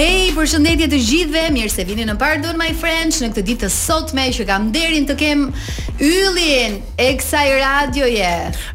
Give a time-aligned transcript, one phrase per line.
[0.00, 1.40] Hey, përshëndetje të gjithëve.
[1.52, 5.04] Mirë se vini në Pardon My Friends në këtë ditë të sotme që kam nderin
[5.10, 5.42] të kem
[6.00, 8.30] yllin e kësaj radioje.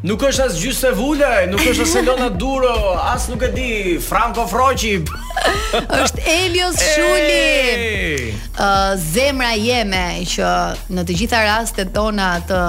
[0.06, 2.76] Nuk është as Gjyse Vulaj, nuk është as Elona Duro,
[3.10, 5.00] as nuk e di Franco Froqi.
[5.98, 7.44] është Elios Shuli.
[7.82, 8.34] Hey!
[8.56, 10.52] Uh, zemra jeme që
[10.94, 12.60] në të gjitha rastet tona të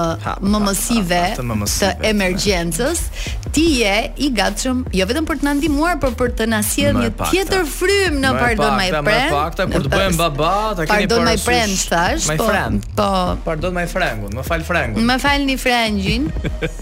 [0.42, 1.46] mëmësive, të,
[1.86, 3.06] të emergjencës,
[3.54, 7.04] ti je i gatshëm jo vetëm për të na ndihmuar, por për të na sjellë
[7.06, 7.28] një pakta.
[7.32, 9.32] tjetër frym në pardon my friend.
[9.32, 10.94] Po, pakta për të bën baba, ta keni parë.
[10.94, 12.48] Pardon my friend thash, po.
[13.02, 13.12] Po.
[13.46, 15.06] Pardon my friend, më fal frengun.
[15.10, 16.28] Më falni frengjin.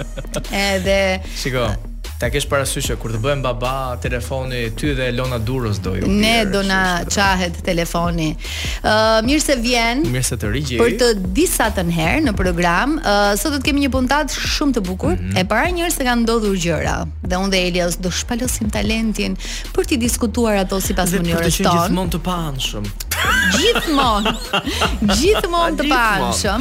[0.66, 1.00] Edhe
[1.40, 1.68] Shiko.
[2.16, 6.08] Ta kesh parasysh kur të bëhem baba, telefoni ty dhe Elona Durrës do ju.
[6.08, 8.30] Ne do na çahet telefoni.
[8.80, 10.00] Ë uh, mirë se vjen.
[10.06, 10.78] Mirë se të rigjej.
[10.80, 14.78] Për të disa të herë në program, uh, sot do të kemi një puntat shumë
[14.78, 15.12] të bukur.
[15.18, 15.40] Mm -hmm.
[15.42, 16.96] E para njerëz se kanë ndodhur gjëra
[17.28, 19.36] dhe unë dhe Elias do shpalosim talentin
[19.76, 21.84] për të diskutuar ato sipas mënyrës tonë.
[21.84, 22.84] Gjithmonë të pa anshëm.
[23.60, 24.30] gjithmonë.
[25.20, 26.60] Gjithmonë të pa anshëm.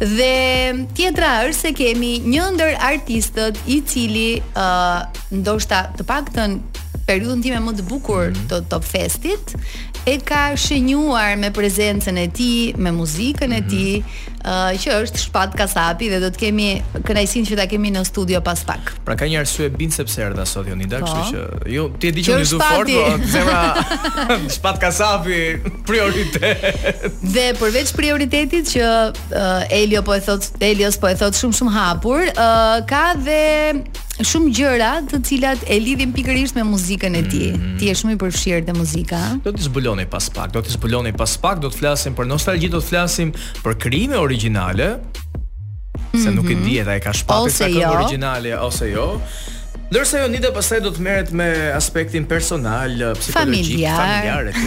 [0.00, 6.44] Dhe tjetra është se kemi një ndër artistët i cili uh, ndoshta të pak të
[7.16, 8.42] në time më të bukur mhm.
[8.50, 9.54] të top festit,
[10.06, 13.70] e ka shenjuar me prezencen e ti, me muzikën e mhm.
[13.70, 16.66] ti, që është shpat kasapi dhe do të kemi
[17.02, 18.92] kënaqësinë që ta kemi në studio pas pak.
[19.06, 21.06] Pra ka një arsye bin sepse erdha sot Jonida, po.
[21.06, 23.60] kështu që ju ti e di që unë do fort, po zemra
[24.56, 27.10] shpat kasapi prioritet.
[27.26, 31.74] Dhe përveç prioritetit që uh, Elio po e thot, Elios po e thot shumë shumë
[31.80, 33.84] hapur, uh, ka dhe
[34.16, 37.50] shumë gjëra të cilat e lidhin pikërisht me muzikën e tij.
[37.52, 37.74] Mm.
[37.82, 39.18] Ti je shumë i përfshirë te muzika.
[39.44, 42.70] Do të zbuloni pas pak, do të zbuloni pas pak, do të flasim për nostalgji,
[42.72, 45.00] do të flasim për krijime origjinale, mm
[46.12, 46.22] -hmm.
[46.22, 46.64] se nuk e mhm.
[46.64, 47.74] di e ka shpatë sa jo.
[47.80, 49.20] këngë origjinale ose jo.
[49.90, 54.58] Ndërsa jo nida pastaj do të merret me aspektin personal, psikologjik, familjar, etj.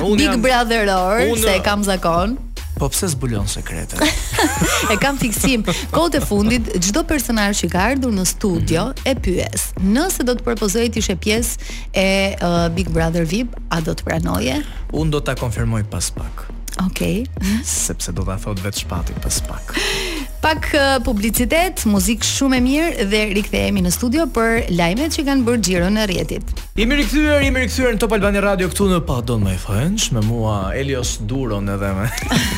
[0.08, 2.38] Un Big jam, Brother or, un, se e kam zakon.
[2.78, 4.00] Po pse zbulon sekretet?
[4.92, 5.64] e kam fiksim.
[5.92, 9.10] Kohët e fundit çdo personazh që ka ardhur në studio mm -hmm.
[9.10, 9.62] e pyes,
[9.94, 11.58] nëse do të propozoje ti pjesë
[11.94, 12.08] e
[12.40, 14.62] uh, Big Brother VIP, a do të pranoje?
[14.92, 16.57] Un do ta konfirmoj pas pak.
[16.86, 17.26] Okej.
[17.36, 17.64] Okay.
[17.64, 19.74] Sepse do ta thot vetë shpati pas pak.
[20.38, 25.42] Pak uh, publicitet, muzikë shumë e mirë dhe rikthehemi në studio për lajmet që kanë
[25.48, 26.52] bërë xhiro në rrjetit.
[26.78, 30.22] Jemi rikthyer, jemi rikthyer në Top Albani Radio këtu në padon Don My Friends me
[30.22, 32.04] mua Elios Duron edhe me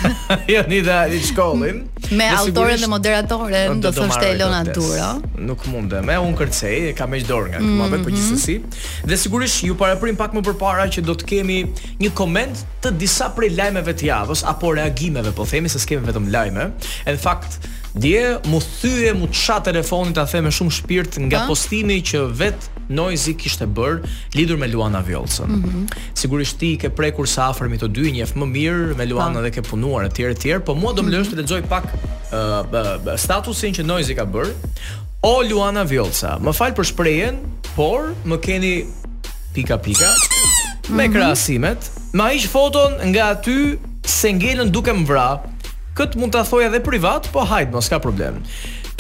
[0.53, 1.79] Jani dhe Ali Shkollin.
[2.19, 5.09] Me autorën dhe moderatoren do të thoshte Elona Duro.
[5.41, 5.97] Nuk mund.
[6.05, 8.59] Me un kërcej, e kam me dorë nga kjo mëve për gjithsesi.
[9.09, 11.59] Dhe sigurisht ju paraprim pak më përpara që do të kemi
[12.05, 16.31] një koment të disa prej lajmeve të javës apo reagimeve, po themi se s'kemë vetëm
[16.35, 16.69] lajme.
[17.09, 17.61] Në fakt
[17.95, 21.47] Dje mu thyje mu qa telefonit a the me shumë shpirt nga ha?
[21.49, 24.01] postimi që vet Noizi kishte bër
[24.35, 25.47] lidhur me Luana Vjollcën.
[25.47, 25.95] Mm -hmm.
[26.15, 29.43] Sigurisht ti ke prekur sa afërmi të dy njeh më mirë me Luana ha?
[29.43, 31.17] dhe ke punuar etj etj, po mua do më mhm.
[31.17, 31.85] lësh të lexoj pak
[32.33, 34.47] uh, statusin që nojzi ka bër.
[35.23, 37.37] O Luana Vjollca, më fal për shprejen
[37.77, 38.87] por më keni
[39.55, 40.95] pika pika mm -hmm.
[40.97, 41.13] me mhm.
[41.13, 41.91] krahasimet.
[42.13, 45.07] Ma hiq foton nga aty se ngelën duke më
[45.99, 48.39] Këtë mund ta thojë edhe privat, po hajt, mos ka problem.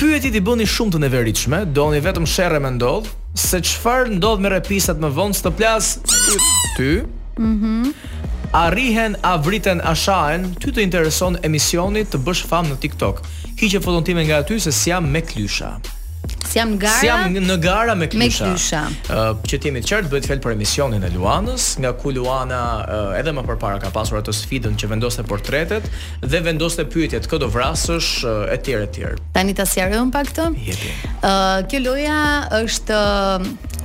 [0.00, 3.06] Pyetjet i bëni shumë të neveritshme, doni vetëm sherrë me ndodh,
[3.38, 6.40] se çfarë ndodh me repisat më vonë së të plas ty.
[6.78, 6.90] ty
[7.38, 7.74] mhm.
[7.74, 7.98] Mm
[8.50, 13.20] a rihen, a vriten, a shahen, ty të intereson emisionit të bësh famë në TikTok.
[13.60, 15.70] Hiqe foton time nga aty se si jam me klysha.
[16.50, 16.98] Si jam në gara?
[16.98, 18.48] Si jam në gara me Klysha.
[18.48, 18.80] Me Klysha.
[19.14, 23.30] Ë, që themi të bëhet fjalë për emisionin e Luanës, nga ku Luana uh, edhe
[23.36, 25.86] më parë ka pasur atë sfidën që vendoste portretet
[26.24, 29.04] dhe vendoste pyetjet kë do vrasësh uh, etj etj.
[29.36, 30.48] Tani ta sjarrëm pak këtë.
[30.66, 30.90] Jepi.
[30.90, 32.18] Ë, uh, kjo loja
[32.58, 32.98] është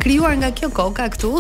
[0.02, 1.32] krijuar nga kjo koka këtu.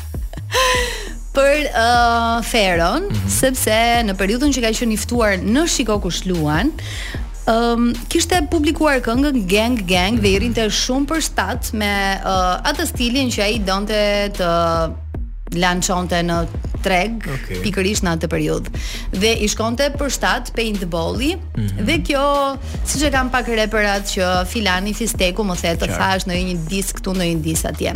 [1.34, 3.32] për uh, Feron, mm -hmm.
[3.32, 6.70] sepse në periudhën që ka qenë i ftuar në Shikoku Shluan,
[7.48, 11.88] Um, kishte publikuar këngën Gang Gang dhe i rinte shumë për shtat me
[12.20, 13.96] uh, atë stilin që ai donte
[14.36, 14.48] të
[15.58, 16.36] lançonte në
[16.84, 17.62] treg okay.
[17.64, 18.74] pikërisht në atë periudhë.
[19.16, 21.80] Dhe i shkonte për shtat paintballi mm -hmm.
[21.88, 22.26] dhe kjo
[22.86, 25.96] siç e kam pak reperat që Filani Fisteku më the të sure.
[25.98, 27.94] thash në një disk këtu në një disk atje.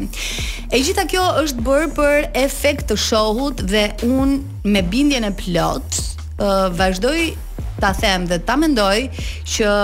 [0.73, 5.85] E gjitha kjo është bërë për efekt të shohut dhe un me bindjen e plot
[5.85, 7.37] uh, vazhdoj
[7.81, 8.99] Ta them dhe ta mendoj
[9.57, 9.75] që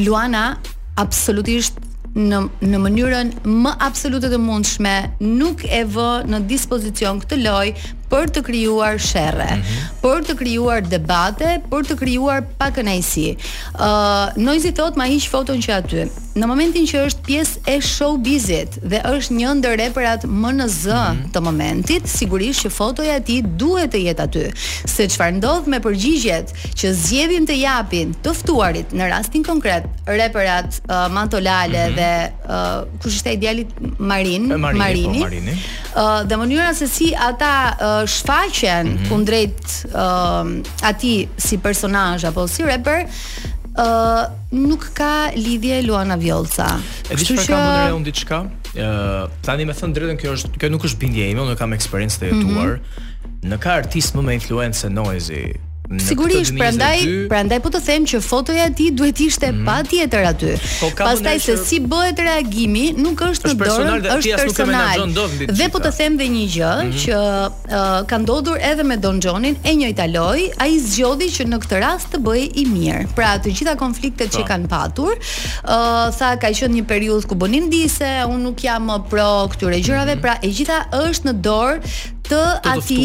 [0.00, 0.44] Luana
[1.00, 1.78] absolutisht
[2.16, 3.28] në në mënyrën
[3.64, 7.74] më absolute të mundshme nuk e vë në dispozicion këtë lojë
[8.10, 10.00] për të krijuar sherrë, mm -hmm.
[10.02, 13.28] për të krijuar debate, për të krijuar pakënaqësi.
[13.30, 16.04] Ë, uh, Noizi thotë ma hiq foton që aty.
[16.40, 20.86] Në momentin që është pjesë e showbizit dhe është një ndër reperat më në Z
[20.86, 21.30] mm -hmm.
[21.34, 24.44] të momentit, sigurisht që fotoja e tij duhet të jetë aty.
[24.94, 30.80] Se çfarë ndodh me përgjigjet që zgjedhin të japin të ftuarit në rastin konkret, reperat
[30.84, 31.96] uh, Mantolale mm -hmm.
[31.98, 32.12] dhe
[32.54, 33.68] uh, kush ishte idealit
[33.98, 35.12] Marin, Marini, Marini.
[35.18, 35.52] Po, Marini.
[35.94, 39.08] Uh, dhe mënyra se si ata uh, shfaqen mm -hmm.
[39.08, 43.06] kundrejt uh, atij si personazh apo si rapper
[43.76, 44.24] ë uh,
[44.68, 46.80] nuk ka lidhje Luana Vjollca.
[47.10, 48.38] Kështu që kam unë diçka.
[48.74, 51.72] ë uh, tani më thën drejtën kjo është kjo nuk është bindje ime, unë kam
[51.78, 52.72] eksperiencë të jetuar.
[52.74, 53.50] Mm -hmm.
[53.50, 55.44] Në ka artist më me influencë Noizi
[55.98, 59.62] Sigurisht, prandaj, prandaj po të them që fotoja e tij duhet ishte mm.
[59.66, 60.50] patjetër aty.
[60.78, 61.64] Po, Pastaj se që...
[61.66, 65.02] si bëhet reagimi, nuk është, në dorë, është personal.
[65.50, 67.00] Dhe po të them dhe një gjë mm -hmm.
[67.04, 71.58] që uh, ka ndodhur edhe me Don Johnin, e njëjta loj, ai zgjodhi që në
[71.66, 73.02] këtë rast të bëjë i mirë.
[73.18, 77.66] Pra, të gjitha konfliktet që kanë patur, uh, tha ka qenë një periudhë ku bonin
[77.66, 80.22] disë, unë nuk jam pro këtyre gjërave, mm -hmm.
[80.22, 81.74] pra e gjitha është në dorë
[82.30, 82.40] të
[82.70, 82.98] ati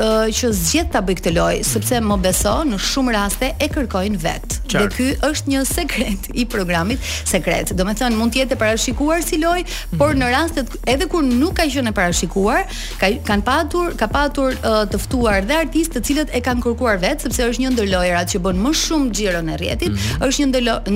[0.00, 0.06] të
[0.36, 2.06] që zgjedh ta bëj këtë lojë, sepse mhm.
[2.12, 4.56] më beso në shumë raste e kërkojnë vet.
[4.76, 7.72] Dhe ky është një sekret i programit, sekret.
[7.78, 10.00] Domethën mund të jetë e parashikuar si lojë, mhm.
[10.00, 12.64] por në rastet edhe kur nuk ka qenë e parashikuar,
[13.00, 17.00] ka kanë patur ka patur uh, të ftuar dhe artistë të cilët e kanë kërkuar
[17.04, 20.46] vet, sepse është një ndër që bën më shumë xhiro në rrjetit, mm është një
[20.48, 20.94] ndër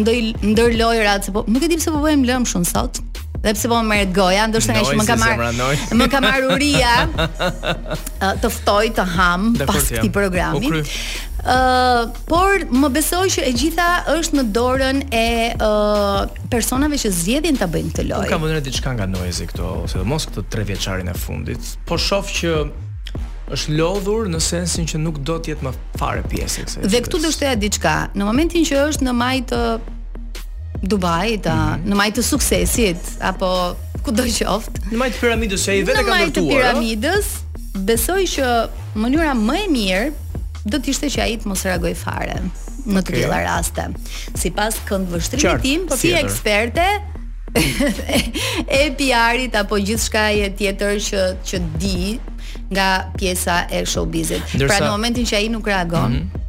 [0.55, 3.03] ndër po nuk e di pse po bëjmë lëm shumë sot.
[3.41, 5.43] Dhe pse po më merret goja, ndoshta nga që më ka marr.
[6.01, 6.95] Më ka marr uria.
[8.43, 10.81] të ftoj të ham pas këtij programi.
[11.41, 11.55] Ë,
[12.29, 13.87] por më besoj që e gjitha
[14.19, 15.25] është në dorën e
[15.57, 16.19] uh,
[16.53, 18.29] personave që zgjedhin ta bëjnë këtë lojë.
[18.29, 19.71] Ka vënë diçka nga noise këto,
[20.09, 21.65] mos këtë tre vjeçarin e fundit.
[21.89, 22.53] Po shoh që
[23.57, 26.85] është lodhur në sensin që nuk do të jetë më fare pjesë kësaj.
[26.93, 27.95] Dhe këtu do të thëja diçka.
[28.21, 29.63] Në momentin që është në majtë,
[30.83, 31.91] Dubai, ta, mm -hmm.
[31.91, 32.97] në majtë të suksesit
[33.29, 33.49] apo
[34.05, 34.81] kudo qoftë.
[34.93, 36.25] Në majtë piramidës që i vetë kanë ndërtuar.
[36.25, 37.29] Në majtë piramidës
[37.91, 38.47] besoj që
[38.97, 40.09] mënyra më e mirë
[40.73, 42.39] do të ishte që ai të mos reagoj fare
[42.91, 43.85] në të gjitha raste.
[44.41, 46.25] Sipas këndvështrimit tim si tjetër.
[46.25, 46.89] eksperte
[48.81, 52.19] e PR-it apo gjithçka e tjetër që që di
[52.73, 54.43] nga pjesa e showbizit.
[54.65, 56.49] Pra në momentin që ai nuk reagon, mm -hmm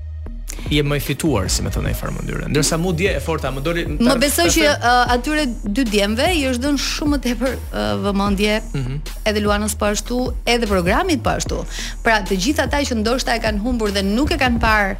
[0.75, 2.45] je më i fituar, si më thonë ai farë ndyrë.
[2.53, 5.43] Ndërsa mu dje e forta, më doli tar, Më besoj që uh, atyre
[5.75, 9.11] dy djemve i është dhënë shumë më tepër uh, vëmendje, mm -hmm.
[9.31, 11.57] edhe Luanës po ashtu, edhe programit po ashtu.
[12.05, 14.95] Pra, të gjithë ata që ndoshta e kanë humbur dhe nuk e kanë parë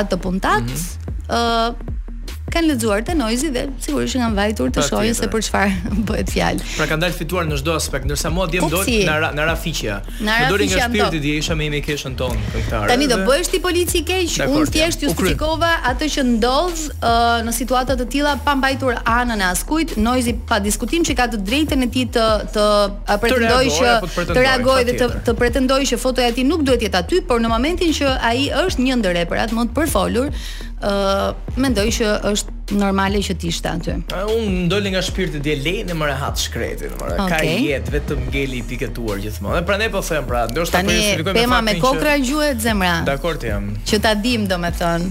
[0.00, 1.12] atë puntat, ë mm -hmm.
[1.30, 2.00] uh,
[2.52, 5.92] kanë lexuar te Noizi dhe sigurisht që kanë vajtur të pra shohin se për çfarë
[6.08, 6.66] bëhet fjalë.
[6.76, 8.98] Pra kanë dalë fituar në çdo aspekt, ndërsa mua djem dol si?
[9.06, 9.96] në në rafiqja.
[10.22, 12.86] Në rafiqja do të thotë isha me imagination ton këngëtar.
[12.92, 17.12] Tani do bëhesh ti polici i keq, unë thjesht justifikova atë që ndodh uh,
[17.46, 19.96] në situata të tilla pa mbajtur anën e askujt.
[20.02, 22.26] Noizi pa diskutim që ka të drejtën e tij të
[22.56, 22.66] të
[22.98, 26.84] uh, pretendojë që të reagojë dhe të të pretendojë që fotoja e tij nuk duhet
[26.88, 30.28] jetë aty, por në momentin që ai është një ndër reperat më të përfolur,
[31.56, 33.94] mendoj që është normale që të ishte aty.
[34.32, 37.30] Un ndoli nga shpirti dhe lejnë në mëre hatë shkreti, në mëre okay.
[37.30, 39.58] ka jetë, vetëm geli i piketuar gjithmonë.
[39.60, 41.34] Dhe pra ne po them pra, ndo është të përjusifikojme po faktin që...
[41.34, 42.24] Tani, pema me kokra që...
[42.28, 42.92] gjuhet zemra.
[43.06, 43.66] Dakor të jam.
[43.92, 45.10] Që ta dim, do me thënë.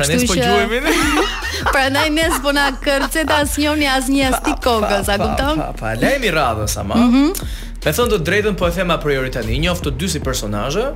[0.00, 0.96] Pra ne s'po gjuhemi në?
[1.70, 5.62] pra ne ne s'po na kërcet as njoni as një as ti kokës, a kuptam?
[5.62, 6.98] Pa, pa, pa, lejmi radhës ama.
[7.04, 7.54] Mm
[7.86, 10.88] Me thënë të drejtën po e thema prioritani, njoftë të dy si personaje,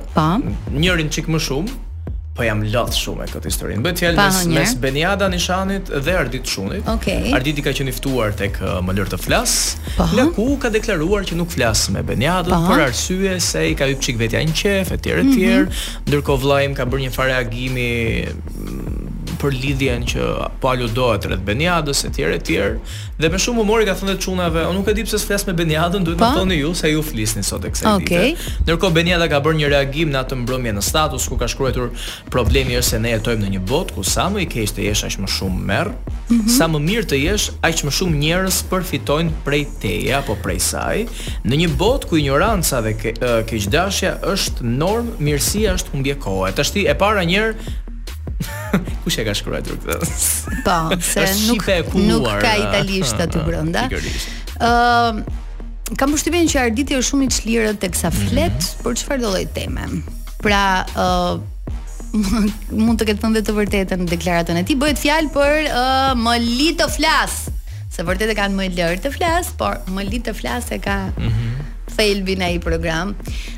[0.75, 1.71] njërin qik më shumë,
[2.31, 3.81] Po jam lodh shumë këtë historinë.
[3.83, 6.85] Bëhet fjalë mes, mes Beniada Nishanit dhe Ardit Çunit.
[6.93, 7.33] Okay.
[7.35, 9.55] Ardit i ka qenë i ftuar tek uh, më lër të flas.
[9.97, 10.05] Pa.
[10.05, 10.07] Po.
[10.15, 12.61] Laku ka deklaruar që nuk flas me Beniadën po.
[12.71, 15.25] për arsye se i ka hyrë çik vetja në qef etj etj.
[15.25, 15.83] Mm -hmm.
[16.07, 17.89] Ndërkohë vllai im ka bërë një fare reagimi...
[18.23, 19.09] Mm,
[19.41, 20.25] për lidhjen që
[20.61, 22.59] po aludohet rreth Beniadës etj etj
[23.21, 25.55] dhe me shumë humor i ka thënë çunave unë nuk e di pse s'flas me
[25.57, 28.35] Beniadën duhet të thoni ju se ju flisni sot e kësaj okay.
[28.67, 31.89] ndërkohë Beniada ka bërë një reagim në atë mbrëmje në status ku ka shkruar
[32.33, 35.05] problemi është se ne jetojmë në një botë ku sa më i keq të jesh
[35.09, 36.55] aq më shumë merr mm -hmm.
[36.57, 40.97] sa më mirë të jesh aq më shumë njerëz përfitojnë prej teje apo prej saj
[41.49, 42.93] në një botë ku ignoranca dhe
[43.49, 47.79] keqdashja është norm mirësia është humbje kohe tashti e para njëherë
[49.03, 49.97] Kush e ka shkruar këtë?
[50.65, 51.65] Po, se nuk
[52.07, 53.87] nuk ka italisht aty brenda.
[54.61, 55.21] Ëm
[55.99, 58.27] kam përshtypjen që Arditi është shumë i çlirë teksa mhm.
[58.29, 58.83] flet mm -hmm.
[58.83, 59.83] për çfarëdo lloj teme.
[60.41, 62.45] Pra, ë uh,
[62.85, 66.33] mund të ketë thënë dhe të vërtetën deklaratën e tij bëhet fjalë për uh, më
[66.45, 67.35] li të flas.
[67.91, 71.11] Se vërtet e kanë më lër të flas, por më li të flas e ka
[71.17, 71.57] mm -hmm.
[71.97, 73.15] Thelbi ai program.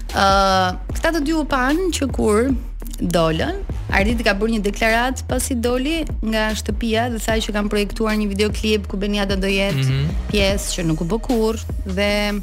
[0.10, 2.40] Ë, uh, këta të dy u panë që kur
[3.02, 3.54] dolën.
[3.94, 8.28] Arditi ka bërë një deklaratë pasi doli nga shtëpia dhe tha që kanë projektuar një
[8.32, 10.08] videoklip ku Beniada do jetë mm -hmm.
[10.32, 12.40] pjesë që nuk u bë kurrë dhe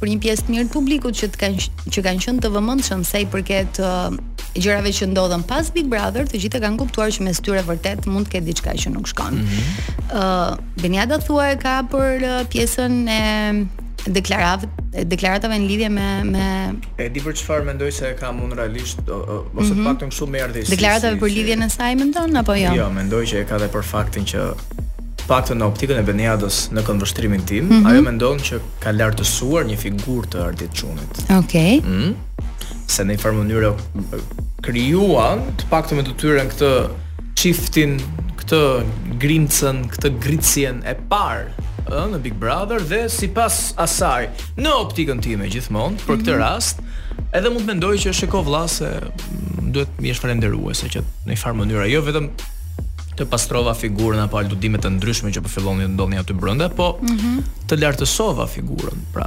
[0.00, 1.58] për një pjesë të mirë të publikut që të kanë
[1.94, 4.10] që kanë qenë të vëmendshëm sa i përket uh,
[4.54, 8.26] gjërave që ndodhen pas Big Brother, të gjithë kanë kuptuar që mes tyre vërtet mund
[8.26, 9.34] të ketë diçka që nuk shkon.
[9.38, 10.16] Ëh, mm -hmm.
[10.20, 13.22] uh, Beniada thua e ka për uh, pjesën e
[14.10, 14.68] deklaratave
[15.08, 16.46] deklaratave në lidhje me me
[17.02, 19.84] e di për çfarë mendoj se ka mund realisht ose mm -hmm.
[19.88, 23.24] paktën kështu më erdhi deklaratave si, për lidhjen e saj mendon apo jo jo mendoj
[23.26, 24.40] që e ka dhe për faktin që
[25.28, 27.90] paktën në optikën e Beniados në këndvështrimin tim mm -hmm.
[27.92, 32.12] ajo mendon që ka lartësuar një figurë të Ardit Çunit okay mm -hmm.
[32.86, 33.72] se në një farë mënyrë
[34.62, 36.88] krijuan të paktën me detyrën këtë
[37.34, 38.00] çiftin
[38.40, 38.60] këtë
[39.22, 44.28] grimcën, këtë gritsjen e parë ë në Big Brother dhe sipas asaj
[44.60, 46.40] në optikën time gjithmonë për këtë mhm.
[46.44, 46.82] rast
[47.36, 51.42] edhe mund të mendoj që shiko vllase mm, duhet të jesh falënderuese që në një
[51.42, 52.30] farë mënyrë jo vetëm
[53.18, 56.94] të pastrova figurën apo aludime të ndryshme që po fillonin të ndodhin aty brenda, po
[57.02, 57.42] mm -hmm.
[57.68, 58.96] të lartësova figurën.
[59.12, 59.26] Pra,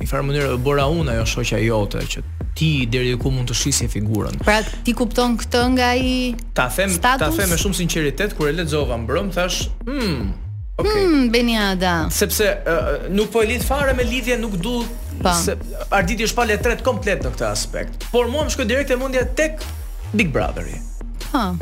[0.00, 2.22] në farë mënyrë e bëra unë ajo shoqja jote që
[2.58, 4.36] ti deri diku mund të shisje figurën.
[4.46, 6.14] Pra ti kupton këtë nga i
[6.54, 7.20] Ta them, status?
[7.20, 10.32] ta them me shumë sinqeritet kur e lexova mbrëm, thash, "Hmm,
[10.76, 14.84] okay." Hmm, da Sepse uh, nuk po e lidh fare me lidhje, nuk du
[15.22, 15.32] pa.
[15.32, 15.56] se
[15.90, 18.10] Arditi është pa tret komplet në këtë aspekt.
[18.12, 19.60] Por mua më shkoi direkt e mundja tek
[20.14, 20.78] Big Brotheri.
[21.32, 21.54] Ha.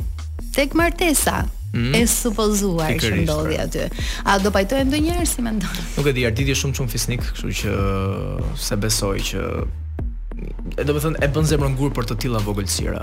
[0.55, 1.95] Tek martesa mm.
[1.99, 3.85] e supozuar që ndodhi aty.
[4.29, 5.81] A do pajtohet ndonjëherë si mendon?
[5.97, 7.77] Nuk e di, ardhi shumë shumë fisnik, kështu që
[8.69, 9.47] se besoj që
[10.79, 13.03] e do të thonë e bën zemrën ngur për të tilla vogëlsira.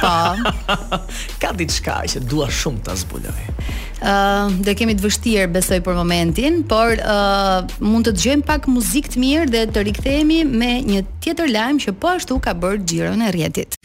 [0.02, 0.76] Po.
[1.42, 3.48] ka diçka që dua shumë ta zbuloj.
[4.02, 8.42] Ëh, uh, do kemi të vështirë besoj për momentin, por ëh uh, mund të dëgjojmë
[8.48, 12.50] pak muzikë të mirë dhe të rikthehemi me një tjetër lajm që po ashtu ka
[12.58, 13.78] bërë xhiron në rjetit.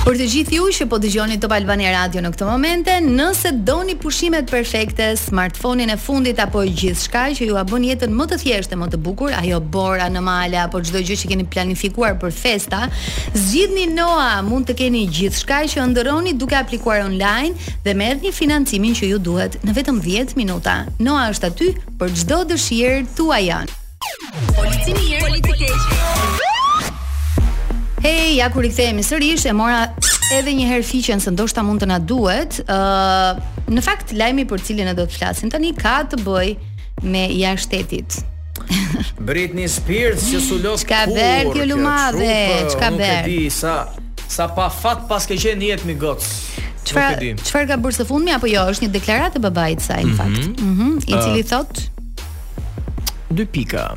[0.00, 3.94] Për të gjithë ju që po dëgjoni Top Albani Radio në këtë momente, nëse doni
[4.00, 8.76] pushimet perfekte, smartphonin e fundit apo gjithçka që ju a bën jetën më të thjeshtë
[8.76, 12.34] e më të bukur, ajo bora në male apo çdo gjë që keni planifikuar për
[12.36, 12.84] festa,
[13.32, 18.96] zgjidhni Noa, mund të keni gjithçka që ëndrroni duke aplikuar online dhe me një financimin
[18.98, 20.80] që ju duhet në vetëm 10 minuta.
[21.00, 23.76] Noa është aty për çdo dëshirë tuaj janë.
[24.56, 25.84] Politimir, politikesh.
[28.02, 29.82] Hey, ja kur i kthehemi sërish e mora
[30.32, 32.62] edhe një herë fiqen se ndoshta mund të na duhet.
[32.64, 36.48] Ëh, uh, në fakt lajmi për cilin e do të flasim tani ka të bëj
[37.12, 38.20] me jashtëtetit.
[39.28, 42.32] Britney Spears që sulos ka bër kjo lumave
[42.72, 43.20] çka bën?
[43.20, 43.76] Nuk e di sa
[44.30, 46.22] sa pa fat pas ke qenë jetë mi goc.
[46.86, 47.34] Çfarë?
[47.44, 48.64] Çfarë ka bërë së fundmi apo jo?
[48.72, 50.40] Është një deklaratë e babait saj në fakt.
[50.40, 50.76] Ëh, mhm.
[50.80, 51.88] mm i cili uh, thotë,
[53.30, 53.94] Dy pika.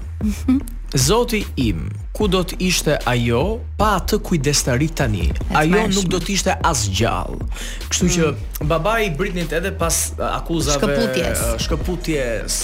[0.93, 5.25] Zoti im, ku do të ishte ajo pa atë kujdestari tani?
[5.57, 7.47] Ajo nuk do të ishte as gjallë.
[7.89, 8.67] Kështu që mm.
[8.69, 12.59] babai Britnit edhe pas uh, akuzave shkëputjes, uh, shkëputjes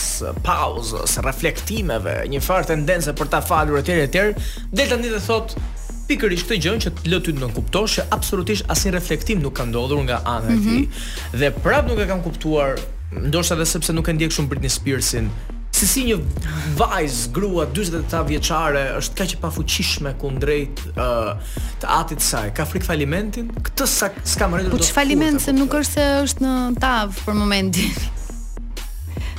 [0.46, 5.58] pauzës, reflektimeve, një farë tendence për ta falur etj etj, del tani dhe thot
[6.12, 9.66] pikërisht këtë gjën që lë ty të nën kuptosh që absolutisht asnjë reflektim nuk ka
[9.66, 10.82] ndodhur nga ana e tij.
[10.86, 11.38] Mhm.
[11.42, 12.78] Dhe prap nuk e kam kuptuar
[13.26, 15.34] ndoshta edhe sepse nuk e ndjekë shumë Britney Spearsin,
[15.80, 16.18] se si një
[16.80, 22.52] vajz grua 40 vjeçare është kaq e pafuqishme kundrejt ë uh, të atit saj.
[22.58, 23.52] Ka frik falimentin?
[23.70, 24.74] Këtë sa s'ka më rëndë.
[24.74, 28.02] Po faliment se nuk është se është në tav për momentin.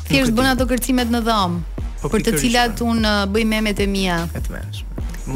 [0.08, 1.88] Thjesht bën ato kërcimet në dhomë.
[2.00, 2.88] Po për të cilat po.
[2.88, 3.04] un
[3.34, 4.20] bëj memet e mia.
[4.34, 4.78] Vetëm.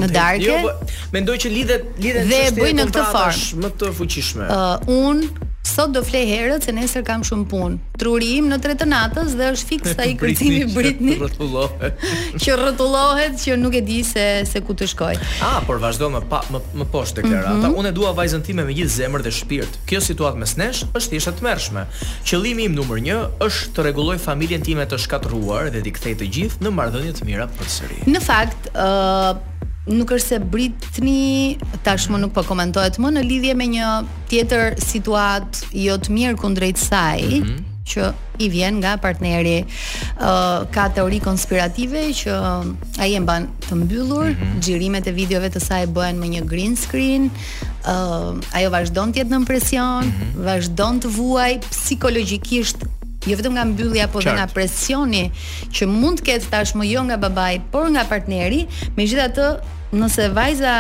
[0.00, 0.42] Në darkë.
[0.42, 4.48] Jo, po, mendoj që lidhet lidhet çështja e kontratës më të fuqishme.
[4.50, 5.26] uh, un
[5.66, 7.76] Sot do flej herët se nesër kam shumë punë.
[7.98, 11.14] Truri im në tretë natës dhe është fiks i kërcimi Britni.
[11.16, 12.04] Që rrotullohet.
[12.44, 15.14] Që rrotullohet që nuk e di se se ku të shkoj.
[15.46, 17.54] Ah, por vazhdo më pa, më, më poshtë deklarata.
[17.54, 17.64] Mhm.
[17.64, 17.80] Mm -hmm.
[17.80, 19.78] Unë dua vajzën time me gjithë zemër dhe shpirt.
[19.88, 21.86] Kjo situatë mes nesh është thjesht e tmerrshme.
[22.28, 26.26] Qëllimi im numër 1 është të rregulloj familjen time të shkatëruar dhe të kthej të
[26.34, 28.04] gjithë në marrëdhënie të mira përsëri.
[28.06, 33.56] Në fakt, ë uh, nuk është se britni tashmë nuk po komentohet më në lidhje
[33.58, 33.88] me një
[34.30, 37.58] tjetër situatë jo të mirë kundrejt saj, mm -hmm.
[37.84, 39.64] që i vjen nga partneri.
[40.70, 42.32] ka teori konspirative që
[42.98, 44.60] ai e mban të mbyllur, mm -hmm.
[44.62, 47.30] xhirimet e videove të saj bëhen me një green screen.
[48.52, 50.44] ajo vazhdon të jetë në presion, mm -hmm.
[50.44, 52.76] vazhdon të vuaj psikologjikisht
[53.26, 55.24] Jo vetëm nga mbyllja, por edhe nga presioni
[55.74, 58.64] që mund të ketë tashmë jo nga babai, por nga partneri.
[58.98, 59.46] Megjithatë,
[59.96, 60.74] nëse vajza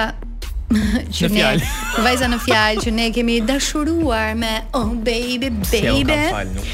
[1.14, 1.30] që
[2.04, 6.18] vajza në fjalë që ne kemi dashuruar me oh baby baby.
[6.34, 6.66] Po.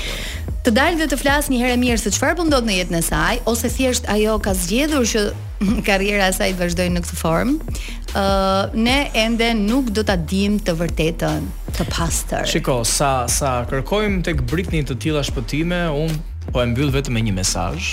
[0.64, 3.04] Të dalë dhe të flasë një herë mirë se çfarë po ndodh në jetën e
[3.06, 5.22] saj, ose thjesht ajo ka zgjedhur që
[5.88, 7.72] karriera e saj të vazhdojë në këtë formë
[8.14, 11.44] uh, ne ende nuk do ta dim të vërtetën
[11.76, 12.46] të pastër.
[12.48, 16.10] Shiko, sa sa kërkojmë tek Britney të tilla shpëtime, un
[16.50, 17.90] po e mbyll vetëm me një mesazh,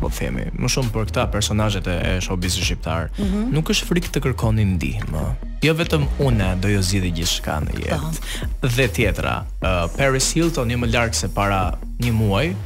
[0.00, 3.08] po themi, më shumë për këta personazhet e showbizit shqiptar.
[3.16, 3.44] Mm -hmm.
[3.56, 5.24] Nuk është frikë të kërkoni ndihmë.
[5.64, 7.78] Jo vetëm unë do jo zgjidhë gjithçka në po.
[7.82, 8.08] jetë.
[8.08, 8.70] Oh.
[8.76, 12.56] Dhe tjetra, uh, Paris Hilton një më larg se para një muaj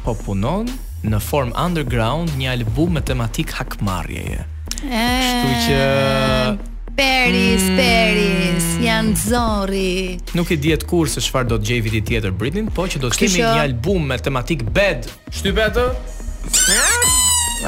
[0.03, 0.67] po punon
[1.07, 4.43] në form underground një album me tematik hakmarrjeje.
[4.79, 6.57] Kështu që...
[6.99, 12.01] Peris, mm, Peris, janë zori Nuk i djetë kur se shfar do të gjej viti
[12.09, 15.53] tjetër Britnin Po që do të kemi një album me tematik bed ah, ah, Shtu
[15.55, 15.85] betë?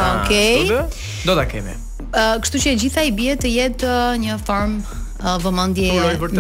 [0.03, 0.91] ok
[1.29, 4.81] Do të kemi uh, Kështu që e gjitha i bie të jetë uh, një form...
[5.21, 5.91] Uh, vëmandje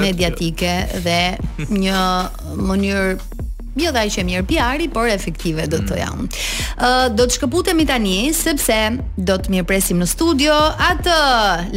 [0.01, 0.69] mediatike
[1.03, 1.17] dhe
[1.83, 1.97] një
[2.65, 3.40] mënyrë
[3.79, 5.99] Jo dhe që e mirë pjari, por efektive do të mm.
[6.01, 6.23] jam.
[6.27, 8.77] Uh, do të shkëputemi tani, sepse
[9.15, 10.55] do të mirë presim në studio
[10.87, 11.19] atë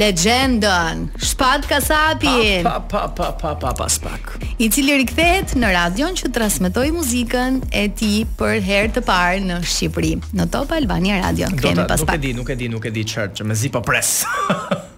[0.01, 2.67] legendën, shpat kasapin.
[2.67, 4.33] Pa, pa, pa, pa, pa, pa, spak.
[4.59, 9.61] I cili rikthehet në radion që trasmetoj muzikën e ti për herë të parë në
[9.65, 11.53] Shqipëri, në Top Albania Radio.
[11.55, 13.71] Do të, nuk e di, nuk e di, nuk e di qërë që me zi
[13.75, 13.95] për po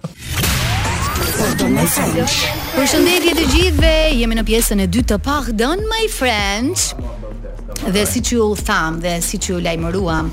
[1.37, 6.87] Për shëndetje të gjithve, jemi në pjesën e dy të pahë dënë, my friends
[7.93, 10.31] Dhe si që u thamë, dhe si që u lajmëruam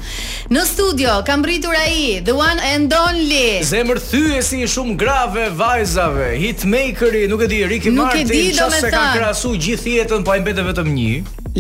[0.54, 4.96] Në studio, kam rritur a i, the one and only Zemër thyë e si shumë
[5.02, 8.84] grave vajzave, hitmakeri, nuk e di, Ricky Martin Nuk e di, do me thamë Qësë
[8.86, 11.08] se ka krasu gjithë jetën, pa po imbet e vetëm një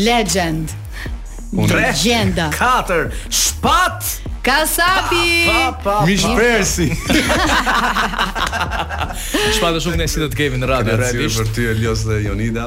[0.08, 0.72] Legend
[1.52, 5.26] Legend Gjenda 4 Shpat Kasapi.
[6.04, 6.88] Mish Persi.
[9.56, 12.18] Çfarë do shumë nesër do të kemi në radio radio radio për ty Elios dhe
[12.26, 12.66] Jonida.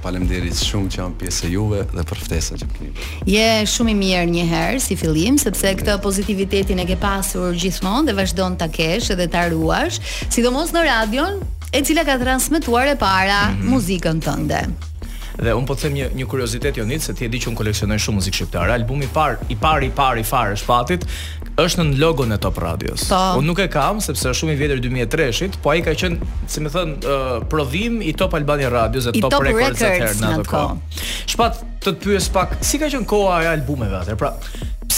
[0.00, 3.06] Faleminderit shumë që jam pjesë e juve dhe për ftesën që më keni.
[3.34, 3.44] Je
[3.76, 8.16] shumë i mirë një herë si fillim sepse këtë pozitivitetin e ke pasur gjithmonë dhe
[8.22, 10.00] vazhdon ta kesh edhe ta ruash,
[10.32, 11.42] sidomos në radion
[11.76, 13.70] e cila ka transmetuar e para mm -hmm.
[13.76, 14.70] muzikën tënde.
[15.40, 17.54] Dhe un po të them një një kuriozitet Jonit, se ti e di që un
[17.56, 18.74] koleksionoj shumë muzikë shqiptare.
[18.76, 21.06] Albumi par, i parë, i parë i parë i parë shpatit
[21.60, 23.06] është në logon e Top Radios.
[23.08, 23.20] Ta.
[23.32, 23.40] Po.
[23.40, 26.64] Unë nuk e kam sepse është shumë i vjetër 2003-shit, po ai ka qenë, si
[26.64, 30.46] më thën, uh, prodhim i Top Albania Radios dhe Top, top Records atëherë në atë
[30.52, 31.08] kohë.
[31.32, 34.20] Shpat të të pyes pak, si ka qenë koha e albumeve atëherë?
[34.20, 34.34] Pra,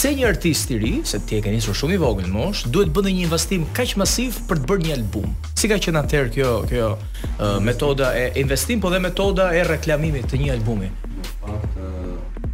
[0.03, 2.89] pse një artist i ri, se ti e ke nisur shumë i vogël mosh, duhet
[2.91, 5.29] bënë një investim kaq masiv për të bërë një album.
[5.55, 10.27] Si ka qenë atëherë kjo, kjo uh, metoda e investim po dhe metoda e reklamimit
[10.33, 10.89] të një albumi.
[10.89, 12.51] Në fakt, uh,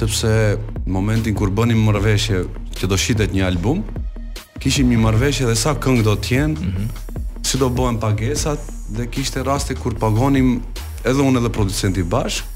[0.00, 0.34] sepse
[0.82, 2.42] në momentin kur bënim marrëveshje
[2.80, 3.84] që do shitet një album,
[4.58, 7.44] kishim një marrëveshje dhe sa këngë do të jenë, mm -hmm.
[7.46, 8.58] si do bëhen pagesat
[8.96, 10.58] dhe kishte raste kur pagonim
[11.04, 12.48] edhe unë edhe producenti bashk,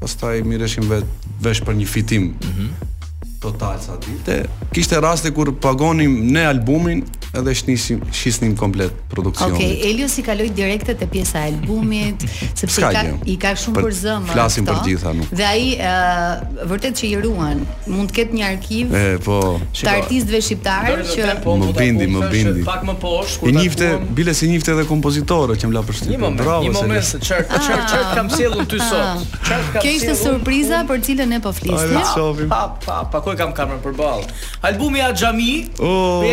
[0.00, 2.99] pastaj mireshim vetë vesh për një fitim mm -hmm
[3.40, 4.36] total sa ditë.
[4.74, 7.00] Kishte raste kur pagonim ne albumin
[7.40, 9.54] edhe shnisim shisnim komplet produksionin.
[9.54, 12.24] Oke, okay, Elios i kaloi direkte te pjesa e albumit,
[12.60, 13.02] sepse i ka
[13.34, 14.30] i ka shumë për, për zëmë.
[14.34, 15.32] Flasim për gjitha, nuk.
[15.40, 18.94] Dhe ai uh, vërtet që i ruan, mund të ketë një arkiv.
[18.98, 19.38] E, po.
[19.78, 22.66] Të artistëve shqiptarë që po, më bindi, më bindi.
[22.66, 24.10] Pak më poshtë kur njifte, kum...
[24.20, 28.12] bile si njifte edhe kompozitore që më la për Një moment, një moment, çert, çert,
[28.16, 28.98] kam sjellur ty sot.
[28.98, 29.22] Ah.
[29.46, 29.84] Çert kam sjellur.
[29.84, 32.48] Kjo ishte surpriza për cilën ne po flisnim.
[32.50, 34.26] Pa, pa, pa, ku e kam kamerën përballë.
[34.66, 35.54] Albumi i Xhami.
[35.80, 36.24] Oh.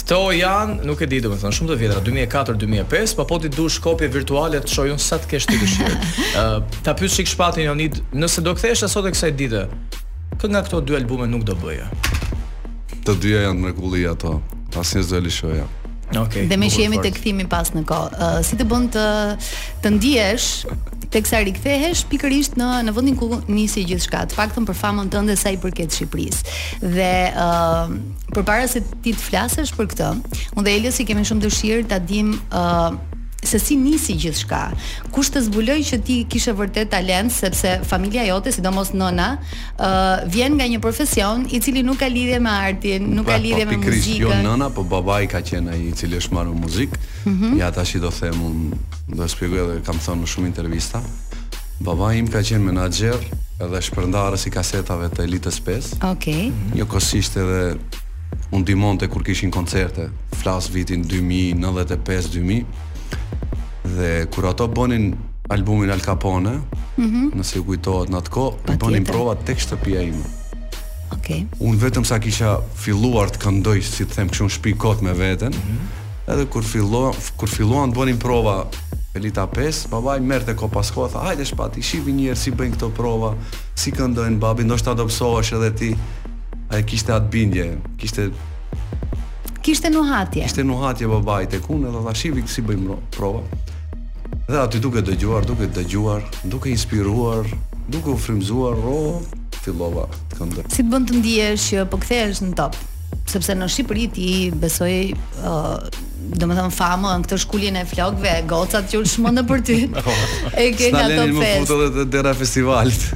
[0.00, 3.80] Këto janë, nuk e di domethën, shumë të vjetra, 2004-2005, pa po, po ti dush
[3.84, 5.98] kopje virtuale të shojun sa të kesh ti dëshirë.
[6.40, 6.44] Ë,
[6.86, 9.66] ta pyet shik shpatin, Jonid, nëse do këthesha sot e kësaj dite,
[10.40, 11.90] Kënga këto dy albume nuk do bëja
[13.14, 14.36] të dyja janë mrekulli ato.
[14.78, 15.64] Asnjë zë lishoja.
[16.10, 16.44] Okay.
[16.50, 19.02] Dhe me që jemi të këthimi pas në ko uh, Si të bënd të,
[19.84, 20.46] të ndiesh
[21.14, 25.36] Të rikthehesh pikërisht në, në vëndin ku nisi gjithë Të faktën për famën të ndë
[25.38, 26.42] sa i përket Shqipëris
[26.82, 27.94] Dhe uh,
[28.34, 30.10] për para se ti të flasesh për këtë
[30.56, 32.90] Unë dhe Elio si kemi shumë dëshirë Ta dim uh,
[33.42, 34.60] se si nisi gjithçka.
[35.14, 40.10] Kush të zbuloi që ti kishe vërtet talent sepse familja jote, sidomos nëna, ë uh,
[40.32, 43.64] vjen nga një profesion i cili nuk ka lidhje me artin, nuk ka pra, lidhje
[43.66, 44.02] me jo muzikën.
[44.02, 47.00] Po pikërisht jo nëna, po babai ka qenë ai i cili është marrë muzikë.
[47.26, 47.58] Mm -hmm.
[47.60, 48.72] Ja tash i do them
[49.08, 51.00] do të shpjegoj edhe kam thënë në shumë intervista.
[51.80, 53.16] Babai im ka qenë menaxher
[53.64, 55.54] edhe shpërndarës i kasetave të Elite 5.
[55.54, 56.08] Okej.
[56.12, 56.42] Okay.
[56.50, 56.78] Mhm.
[56.78, 57.76] Jo kosisht edhe
[58.52, 60.08] unë dimonte kur kishin koncerte,
[60.42, 62.64] flas vitin 2095-2000.
[63.96, 65.14] Dhe kur ato bonin
[65.50, 67.32] albumin Al Capone, mm -hmm.
[67.38, 70.24] nëse ju kujtohet në atë ko, i bonin provat tek shtëpia ime.
[71.10, 71.46] Okay.
[71.58, 75.10] Unë vetëm sa kisha filluar të këndoj, si të them, këshu në shpi kot me
[75.12, 76.32] vetën, mm -hmm.
[76.32, 78.66] edhe kur, fillo, kur filluan të bonin prova
[79.14, 82.74] Elita 5, babaj merr te Kopasko, tha, hajde shpat, i shihim një herë si bëjnë
[82.76, 83.32] këto prova,
[83.74, 85.90] si këndojnë babi, ndoshta do psohesh edhe ti.
[86.72, 87.64] Ai kishte atë bindje,
[87.98, 88.28] kishte
[89.62, 90.40] Kishte nuhatje.
[90.42, 93.42] Kishte nuhatje babai tek unë dhe tha shivik si bëjmë prova.
[94.48, 97.50] Dhe aty duke dëgjuar, duke dëgjuar, duke inspiruar,
[97.92, 99.20] duke u frymzuar ro
[99.60, 100.64] fillova të këndoj.
[100.72, 102.78] Si të bën të ndihesh që po kthehesh në top?
[103.30, 105.74] Sepse në Shqipëri ti besoj ë uh,
[106.30, 109.76] Do thëmë famë, në këtë shkullin e flokve, gocat që u shmonë në për ty,
[110.62, 111.16] e ke nga të pesë.
[111.16, 113.06] Së në më dhe të dera festivalit.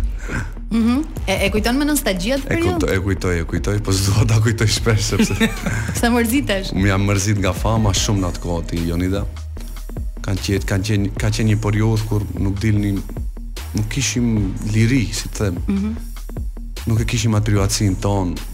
[0.71, 0.77] Ëh.
[0.77, 1.01] Mhm.
[1.27, 2.89] E kujton me nostalgjia atë periudhë?
[2.93, 5.49] E kujtoj, e kujtoj, e kujtoj, po s'dua ta kujtoj shpesh sepse
[6.01, 6.73] sa mërzitesh.
[6.75, 9.25] Unë jam mërzit nga fama shumë në atë kohë ti Jonida.
[10.25, 13.01] Kan qenë, kan qenë, ka qenë një periudhë kur nuk dilnim,
[13.77, 15.61] nuk kishim liri, si të them.
[15.69, 16.43] Mhm.
[16.91, 18.51] Nuk e kishim atë privatësinë tonë.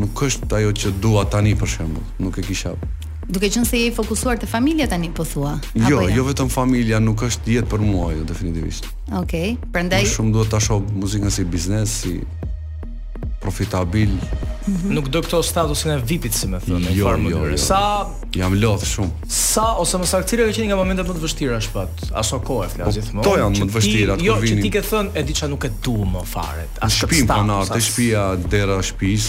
[0.00, 2.06] Nuk është ajo që dua tani për shembull.
[2.22, 2.76] Nuk e kisha
[3.28, 5.56] Duke qenë se je i fokusuar te familja tani po thua.
[5.74, 5.92] Jo, ja?
[5.92, 6.04] Jo?
[6.22, 8.86] jo vetëm familja nuk është jetë për mua, jo definitivisht.
[9.10, 9.16] Okej.
[9.20, 12.20] Okay, prandaj Më shumë duhet ta shoh muzikën si biznes, si
[13.40, 14.10] profitabil.
[14.14, 14.92] Mm -hmm.
[14.96, 17.30] Nuk do këto statusin e VIP-it, si jo, më thonë, jo, në farmë.
[17.30, 18.06] Jo, jo, sa
[18.36, 19.10] jam lodh shumë.
[19.28, 22.68] Sa ose më saktë cilë ka qenë nga momentet më të vështira shpat, aso kohë
[22.68, 23.24] flas po, gjithmonë.
[23.28, 25.96] To janë më të vështira ti, Jo, ti ke thënë e diça nuk e du
[26.12, 26.64] më fare.
[26.80, 29.24] As shpinë punar, po, shtëpia, dera shtëpis,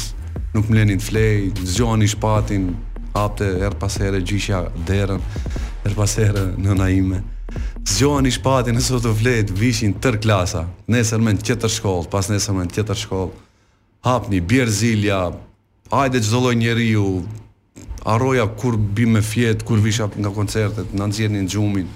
[0.56, 2.66] nuk mlenin të flej, zgjohani shpatin,
[3.16, 5.22] hapte erë pas herë gjyqja derën,
[5.86, 7.20] erë pas herë në naime.
[7.88, 12.10] Zgjohen i shpatin e sot të vlet, vishin tër klasa, nesër me në tjetër shkollë,
[12.14, 13.42] pas nesër me në tjetër shkollë,
[14.08, 15.22] hapë një bjerë zilja,
[15.92, 17.24] ajde që njeri ju,
[18.06, 21.88] arroja kur bim me fjetë, kur visha nga koncertet, në nëzirë një në gjumin,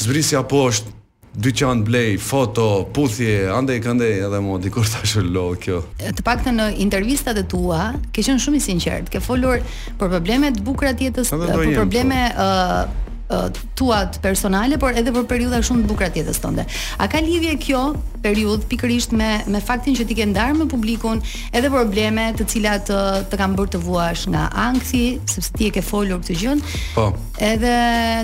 [0.00, 0.98] zbrisja poshtë,
[1.34, 5.80] dyqan blej, foto, puthje, ande i këndej, edhe mo, dikur të ashtë lo, kjo.
[6.00, 9.62] Të pak të në intervistat e tua, ke qënë shumë i sinqert, ke folur
[10.00, 12.26] për probleme të bukrat jetës, për probleme
[13.74, 16.64] tuat personale, por edhe për periudha shumë të bukura të jetës tënde.
[17.00, 17.82] A ka lidhje kjo
[18.24, 21.20] periudhë pikërisht me me faktin që ti ke ndarë me publikun,
[21.52, 22.98] edhe probleme të cilat të,
[23.30, 26.64] të kanë bërë të vuash nga ankthi, sepse ti e ke folur këtë gjën?
[26.96, 27.10] Po.
[27.38, 27.74] Edhe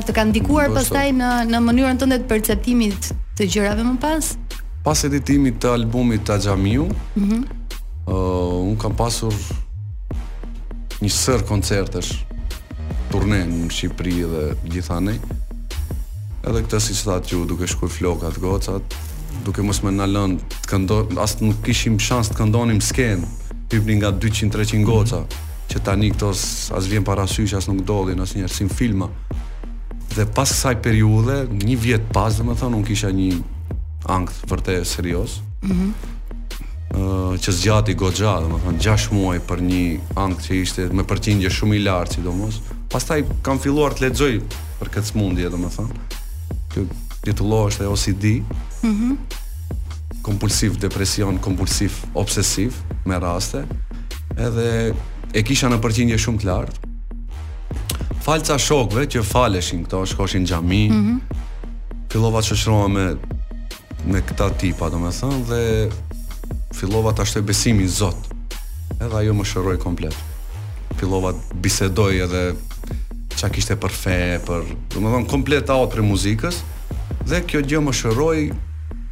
[0.07, 4.35] të kanë ndikuar pastaj në në mënyrën tënde të perceptimit të gjërave më pas?
[4.87, 7.43] Pas editimit të albumit të Xhamiu, ëh, mm -hmm.
[8.11, 9.33] uh, un kam pasur
[11.03, 12.26] një sër koncertesh
[13.11, 15.15] turne në Shqipëri dhe gjithane.
[16.47, 18.97] Edhe këtë si thatë ju duke shkuar flokat gocat,
[19.47, 23.27] duke mos më nalën të këndo, as nuk kishim shans të këndonim sken,
[23.73, 25.21] hypni nga 200-300 goca,
[25.71, 26.33] që tani këto
[26.79, 29.09] as vjen para syj, as nuk dollin as si në filma.
[30.17, 35.41] Dhe pas kësaj periudhe, një vjet pas, domethënë, un kisha një ankth vërtet serioz.
[35.41, 37.01] Ëh, mm -hmm.
[37.01, 41.75] uh, që zgjati goxha, domethënë 6 muaj për një ankth që ishte me përqindje shumë
[41.75, 42.55] i lartë, sidomos.
[42.63, 44.37] Ëh, pastaj kam filluar të lexoj
[44.81, 46.07] për këtë smundje, domethënë.
[46.75, 46.87] Kjo
[47.25, 48.33] titullohet edhe OCD.
[48.83, 48.95] Mhm.
[49.09, 49.17] Mm
[50.27, 52.75] kompulsiv depresion, kompulsiv obsesiv
[53.07, 53.61] me raste.
[54.35, 54.73] Edhe
[55.39, 56.91] e kisha në përgjigje shumë të lartë.
[58.25, 60.83] Falca shokëve që faleshin këto, shkoshin xhami.
[60.91, 61.15] Mhm.
[61.15, 63.07] Mm fillova të shoqërohem me
[64.17, 68.27] me këta tipa, domethënë, dhe fillova ta shtoj besimin Zot.
[68.99, 70.15] Edhe ajo më shëroi komplet.
[70.19, 70.36] Mm
[70.99, 72.43] fillova të bisedoj edhe
[73.37, 76.63] çka kishte për fe, për, domethënë komplet out për muzikës
[77.29, 78.41] dhe kjo gjë më shëroi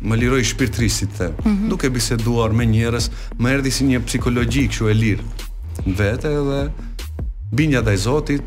[0.04, 1.30] Më liroj shpirtri si të them.
[1.38, 1.68] Mm -hmm.
[1.70, 3.06] Duke biseduar me njerëz,
[3.40, 5.18] më erdhi si një psikologji kjo e lir.
[5.86, 6.72] Vetë edhe
[7.52, 8.42] bindja ndaj Zotit.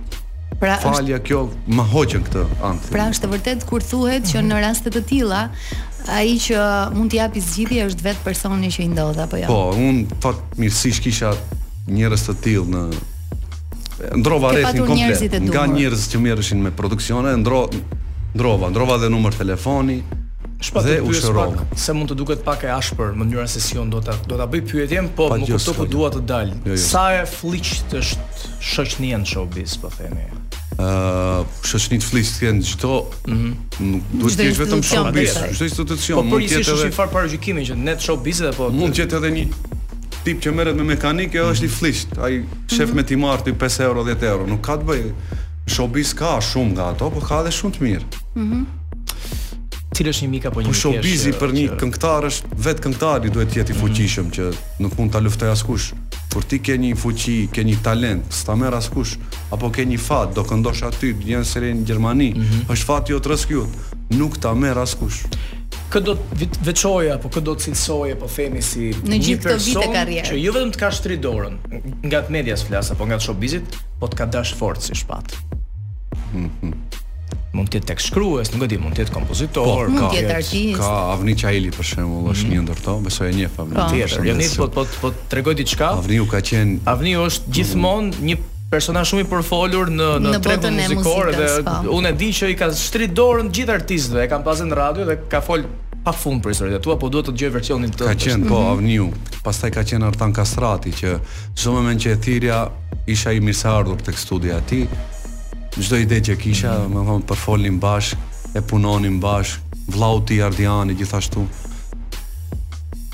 [0.60, 1.24] Pra, falja është...
[1.28, 2.80] kjo më hoqën këtë anë.
[2.92, 5.50] Pra është vërtet kur thuhet që në raste të tilla,
[6.10, 6.62] ai që
[6.94, 9.48] mund të japi zgjidhje është vetë personi që i ndodh apo jo.
[9.48, 11.34] Po, un fat mirësisht kisha
[11.88, 12.84] njerëz të tillë në
[14.16, 17.68] ndrova rrethin komplet nga njerëz që merreshin me produksione ndro
[18.36, 20.02] ndrova ndrova dhe numër telefoni
[20.62, 23.90] Shpa dhe u shërova se mund të duket pak e ashpër mënyra se si un
[23.94, 26.78] do ta do ta bëj pyetjen po më kupto po dua të dal jo, jo.
[26.82, 32.66] sa e fliqt është shoqënia në showbiz po themi ë uh, shoqënit flisë ti në
[32.74, 33.54] çdo ëh mhm.
[33.92, 36.78] nuk duhet të jesh vetëm shoqëbes çdo institucion po, po, mund të jetë edhe po
[36.78, 39.48] po ishi shifar parajgjimin që net showbizet apo mund të jetë edhe një
[40.28, 43.08] tip që merret me mekanik e është i flisht, ai shef me mhm.
[43.14, 45.06] timar ti 5 euro 10 euro, nuk ka të bëj.
[45.68, 48.10] Showbiz ka shumë nga ato, po ka edhe shumë të mirë.
[48.42, 48.66] Mhm.
[49.98, 50.74] Cili është një mik apo një fjesh?
[50.74, 53.82] Po showbizi për një këngëtar është vetë këngëtari duhet të jetë i mhm.
[53.84, 54.50] fuqishëm që
[54.86, 55.88] nuk mund ta luftoj askush.
[56.34, 59.16] Por ti ke një fuqi, ke një talent, s'ta merr askush,
[59.56, 62.66] apo ke një fat do këndosh aty, jeni në Gjermani, mhm.
[62.76, 63.86] është fati i otrëskut.
[64.20, 65.24] Nuk ta merr askush
[65.92, 70.08] kë do të veçoje apo kë do të cilësoje po themi si në një person
[70.28, 71.56] që jo vetëm të ka shtri dorën
[72.10, 75.38] nga të medias flas apo nga të showbizit po të ka dash fort si shpat
[76.34, 76.74] mhm.
[77.56, 80.64] mund të jetë tek shkrues nuk e di mund të jetë kompozitor ka të jetë
[80.76, 82.56] ka Avni Çaili për shembull është mhm.
[82.58, 86.20] një ndër to besoj e njeh Avni tjetër nis po po po tregoj diçka Avni
[86.20, 90.76] u ka qen Avni është gjithmonë një Persona shumë i përfolur në, në, në tregën
[90.78, 91.76] muzikore dhe po.
[91.98, 95.06] unë e di që i ka shtrit dorën gjithë artistëve, e kanë pasur në radio
[95.08, 95.62] dhe ka fol
[96.04, 96.82] pa fund për historitë.
[96.84, 98.10] Tu po duhet të dëgjoj versionin tënd?
[98.10, 98.70] Ka qenë po mhm.
[98.74, 99.06] Avniu.
[99.46, 101.14] Pastaj ka qenë Artan Kastrati që
[101.56, 102.60] çdo moment që e thirrja
[103.12, 104.98] isha i mirë se ardhur tek studioja e tij.
[105.78, 106.98] Çdo ide që kisha, mm -hmm.
[106.98, 108.18] më vonë për folnim bashkë,
[108.58, 109.64] e punonim bashkë,
[109.96, 111.48] vllauti Ardiani gjithashtu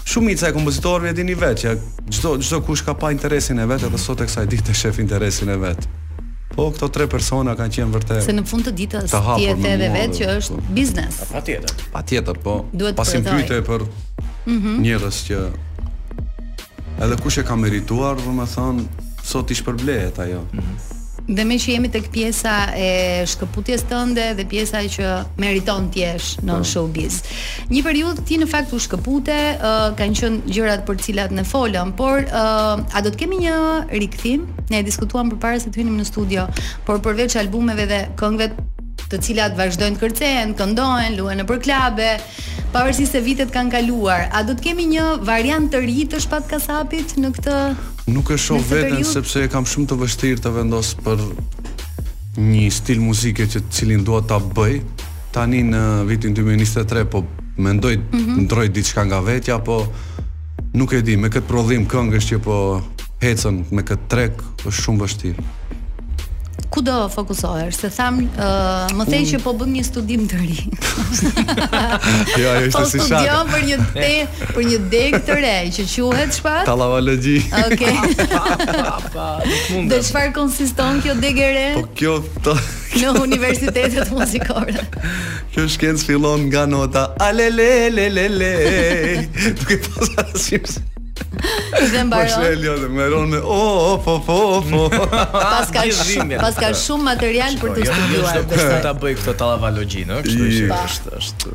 [0.05, 1.73] shumica e kompozitorëve e dini vetë, ja,
[2.13, 5.51] çdo çdo kush ka pa interesin e vet, edhe sot e kësaj ditë shef interesin
[5.53, 5.85] e vet.
[6.53, 8.23] Po këto tre persona kanë qenë vërtet.
[8.27, 11.21] Se në fund të ditës ti e the edhe vetë që është biznes.
[11.31, 11.85] Patjetër.
[11.95, 12.57] Patjetër, po.
[12.73, 13.87] Duhet pasim pyetje për
[14.45, 15.39] mm njerëz që
[17.03, 18.85] edhe kush e ka merituar, domethënë
[19.23, 20.43] sot i shpërblehet ajo.
[20.51, 20.92] Mm -hmm.
[21.27, 22.87] Dhe me që jemi tek pjesa e
[23.31, 26.65] shkëputjes tënde dhe pjesa që meriton tjesh jesh në po.
[26.71, 27.19] showbiz.
[27.71, 29.37] Një periudhë ti në fakt u shkëpute,
[29.95, 33.55] kanë qenë gjërat për të cilat ne folëm, por a do të kemi një
[33.95, 34.43] rikthim?
[34.73, 36.43] Ne e diskutuam përpara se të vinim në studio,
[36.83, 38.51] por përveç albumeve dhe këngëve
[39.13, 42.11] të cilat vazhdojnë të kërcen, këndohen, luhen në përklabe
[42.73, 46.47] pavarësisht se vitet kanë kaluar, a do të kemi një variant të ri të shpat
[46.49, 47.57] kasapit në këtë
[48.13, 51.21] Nuk e shoh veten sepse kam shumë të vështirë të vendos për
[52.41, 54.79] një stil muzike që cilin dua ta bëj.
[55.33, 57.21] Tani në vitin 2023 po
[57.61, 58.43] mendoj mm -hmm.
[58.47, 59.77] ndroj diçka nga vetja, po
[60.73, 62.81] nuk e di, me këtë prodhim këngësh që po
[63.23, 64.33] hecën me këtë trek
[64.67, 65.39] është shumë vështirë
[66.69, 67.75] ku do fokusohesh?
[67.77, 70.57] Se tham, uh, më thej që po bëm një studim të ri.
[72.39, 73.03] jo, ajo është po si shaka.
[73.03, 76.65] Po studion për një te, për një degë të re që quhet çfarë?
[76.69, 77.37] Tallavologji.
[77.63, 77.97] Okej.
[79.91, 81.67] Do çfarë konsiston kjo degë e re?
[81.79, 82.55] Po kjo to
[83.01, 84.77] në universitetet muzikore.
[85.53, 88.55] kjo shkencë fillon nga nota Alelelelele.
[89.61, 90.59] Duke pasur si
[91.13, 92.41] Po dhe mbaron.
[92.41, 93.29] Më Elio dhe mbaron.
[93.41, 94.95] Oh, of, of, of.
[95.33, 96.79] Pas ka shumë, pas ka po.
[96.83, 98.39] shumë material për të studiuar.
[98.49, 101.53] Do të ta bëj këtë tallavalogji, ë, kështu është, është.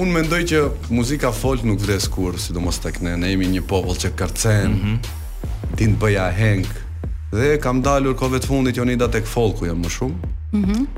[0.00, 0.60] Unë mendoj që
[0.94, 4.76] muzika folk nuk vdes kur, sidomos tek ne, ne jemi një popull që kërcen.
[4.80, 5.84] Ti mhm.
[5.84, 6.68] të bëja heng.
[7.32, 10.34] Dhe kam dalur kohë të fundit joni da tek folku jam më shumë.
[10.58, 10.88] Mhm.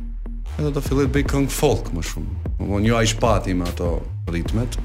[0.52, 2.64] Edhe do të filloj të bëj këngë folk më shumë.
[2.66, 3.06] Unë jo ai
[3.56, 3.92] me ato
[4.32, 4.78] ritmet,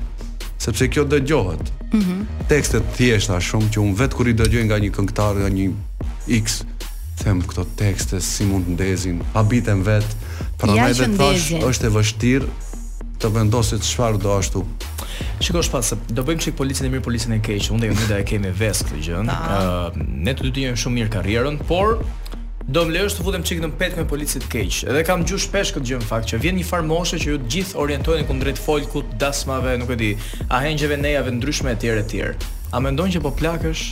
[0.67, 1.69] sepse kjo dëgjohet.
[1.93, 2.25] Mm -hmm.
[2.51, 5.67] Tekstet thjeshta shumë që un vet kur i dëgjoj nga një këngëtar nga një
[6.43, 6.63] X
[7.23, 10.05] them këto tekste si mund të ndezin, pa bitem vet,
[10.57, 12.45] prandaj vetë thash është e vështirë
[13.19, 14.65] të vendosit çfarë do ashtu.
[15.39, 17.71] Shikoj shpas se do bëjmë çik policën e mirë, policën e keq.
[17.71, 19.23] Unë dhe Jonida e kemi vesh këtë gjë.
[19.23, 19.89] ne uh,
[20.25, 22.03] ne të dy jemi shumë mirë karrierën, por
[22.67, 25.21] Do më leo është të futem më qikë në petë me policit keqë, edhe kam
[25.23, 28.25] gjush shpesh këtë në fakt që vjen një farmoshe moshe që ju të gjithë orientojnë
[28.27, 30.09] kundrejt folkut, kutë, dasmave, nuk e di,
[30.51, 32.33] ahenjëve nejave, ndryshme e tjere tjere.
[32.75, 33.85] A mendon që po plakësh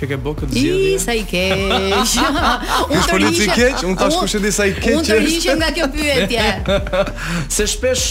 [0.00, 0.88] që ke bo këtë zjedje?
[0.88, 1.62] I sa i keqë.
[2.88, 3.88] Unë policit keqë?
[3.90, 6.78] Unë të shkushë disa i Unë të nga kjo pyetje.
[7.58, 8.10] Se shpesh...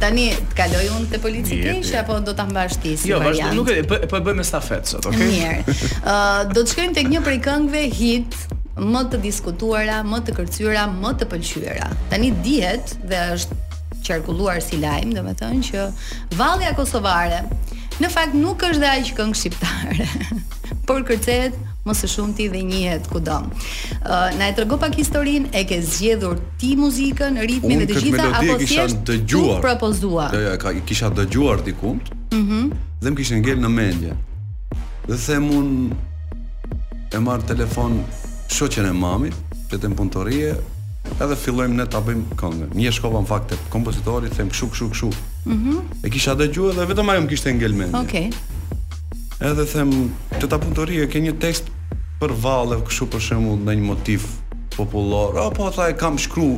[0.00, 1.58] Tani të kaloj unë te polici
[2.00, 2.94] apo do ta mbash ti?
[2.96, 5.28] Si jo, vazhdo, nuk e po e bëjmë stafet sot, okay?
[5.28, 5.74] Mirë.
[6.10, 6.14] Ë,
[6.56, 8.38] do të shkojmë tek një prej këngëve hit
[8.80, 11.88] më të diskutuara, më të kërcyera, më të pëlqyera.
[12.10, 13.58] Tani dihet dhe është
[14.06, 15.84] qarkulluar si lajm, domethënë që
[16.40, 17.42] vallja kosovare
[18.00, 20.06] në fakt nuk është dhe aq këngë shqiptare,
[20.88, 23.36] por kërcehet më së shumti dhe njihet kudo.
[23.40, 23.50] Ë
[24.00, 28.30] uh, na e tregu pak historinë, e ke zgjedhur ti muzikën, ritmin dhe të gjitha
[28.40, 29.60] apo thjesht të dëgjuar?
[29.64, 30.30] propozua.
[30.34, 31.96] Jo, ja, kisha dëgjuar diku.
[32.30, 32.46] Mhm.
[32.46, 34.14] Mm dhe më kishte ngel në mendje.
[35.08, 35.68] Dhe them un
[37.16, 37.94] e marr telefon
[38.50, 39.32] shoqen e mamit,
[39.70, 40.52] te tem puntorie,
[41.22, 42.72] edhe fillojmë ne ta bëjmë, këngën.
[42.76, 45.10] Një shkova në fakt te kompozitori, them kshu kshu kshu.
[45.10, 45.54] Mhm.
[45.54, 47.94] Mm e kisha dëgjuar dhe vetëm ajo më kishte ngel mend.
[48.02, 48.30] Okej.
[48.30, 49.50] Okay.
[49.50, 49.92] Edhe them
[50.38, 51.70] te ta puntorie ke një tekst
[52.20, 54.26] për vallë kshu për shembull në një motiv
[54.76, 55.38] popullor.
[55.46, 56.50] apo po e kam shkru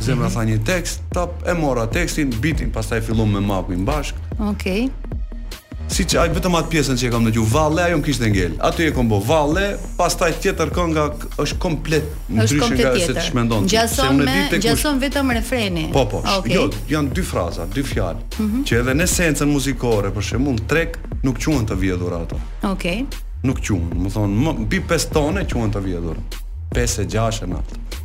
[0.00, 0.34] zemra mm -hmm.
[0.34, 4.14] tha një tekst, ta e mora tekstin, bitin, pastaj fillom me mapin bashk.
[4.38, 4.52] Okej.
[4.52, 4.82] Okay
[5.90, 8.28] si që ajtë vetëm atë pjesën që e kam në gjuhë, vale, ajo më kishtë
[8.30, 8.52] ngell.
[8.66, 9.64] Atë e kam bo, vale,
[9.98, 11.04] pas taj tjetër kënga
[11.42, 13.66] është komplet në dryshën nga se të shmendon.
[13.70, 14.60] Gjason, me, kush...
[14.64, 15.86] gjason vetëm refreni.
[15.94, 16.54] Po, po, ah, okay.
[16.54, 18.64] jo, janë dy fraza, dy fjallë, mm -hmm.
[18.70, 22.38] që edhe në esencën muzikore, për shemun, trek, nuk quen të vjedhur ato.
[22.70, 23.02] Okej.
[23.48, 26.16] Nuk quen, më thonë, më, bi 5 tone quen të vjedhur.
[26.70, 27.46] 5 e 6 e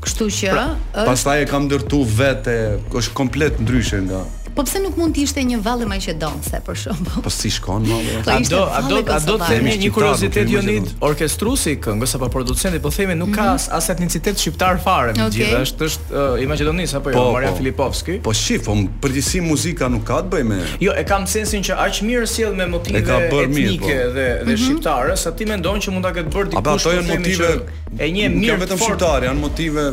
[0.02, 1.06] Kështu që, pra, është...
[1.06, 2.58] Pas taj e kam dërtu vete,
[2.94, 4.24] është komplet ndryshën nga...
[4.56, 7.24] Po pse nuk mund të ishte një vallë më qedonse për shembull?
[7.26, 7.96] Po si shkon më?
[8.26, 12.14] Po a do a do a do të themi një kuriozitet jonit nit orkestrusi këngës
[12.16, 13.74] apo producenti po themi nuk ka mhm.
[13.80, 18.18] as etnicitet shqiptar fare me gjithë është është i Maqedonisë apo jo po, Maria Filipovski?
[18.24, 20.62] Po shif, po, po përgjithësi muzika nuk ka të bëjë me.
[20.88, 24.64] Jo, e kam sensin që aq mirë sjell me motive etnike dhe dhe mhm.
[24.64, 26.64] shqiptare sa ti mendon që mund ta ketë bërë dikush.
[26.88, 27.52] Ato janë motive
[28.00, 29.90] e një mirë vetëm shqiptare, janë motive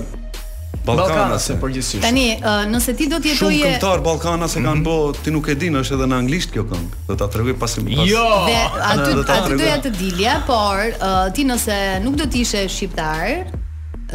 [0.87, 2.03] Balkana se përgjithësisht.
[2.05, 5.15] Tani, uh, nëse ti do të jetojë Shumë këngëtar Ballkana se kanë bë, mhm.
[5.15, 7.03] po, ti nuk e din, është edhe në anglisht kjo këngë.
[7.13, 7.79] Do ta tregoj pas.
[8.03, 8.27] Jo,
[8.91, 13.61] aty aty doja të dilja, por uh, ti nëse nuk do të ishe shqiptar,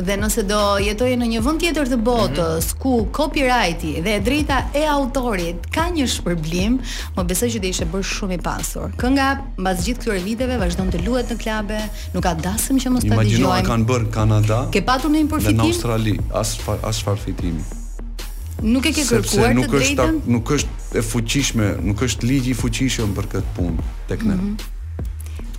[0.04, 4.84] dhe nëse do jetoje në një vend tjetër të botës ku copyrighti dhe drejta e
[4.92, 6.78] autorit ka një shpërblim,
[7.18, 8.94] më besoj që do ishe bërë shumë i pasur.
[9.02, 11.82] Kënga mbas gjithë këtyre viteve vazhdon të luhet në klube,
[12.14, 13.42] nuk ka dasëm që mos ta dëgjojmë.
[13.42, 14.62] Imagjino kanë bër Kanada.
[14.76, 15.58] Ke patur në importim?
[15.58, 17.66] Në Australi, as far, as fitimi.
[18.64, 20.08] Nuk e ke kërkuar të të nuk është,
[20.38, 24.34] Nuk është e fuqishme, nuk është ligji i fuqishëm për këtë punë tek ne.
[24.34, 24.74] Mm -hmm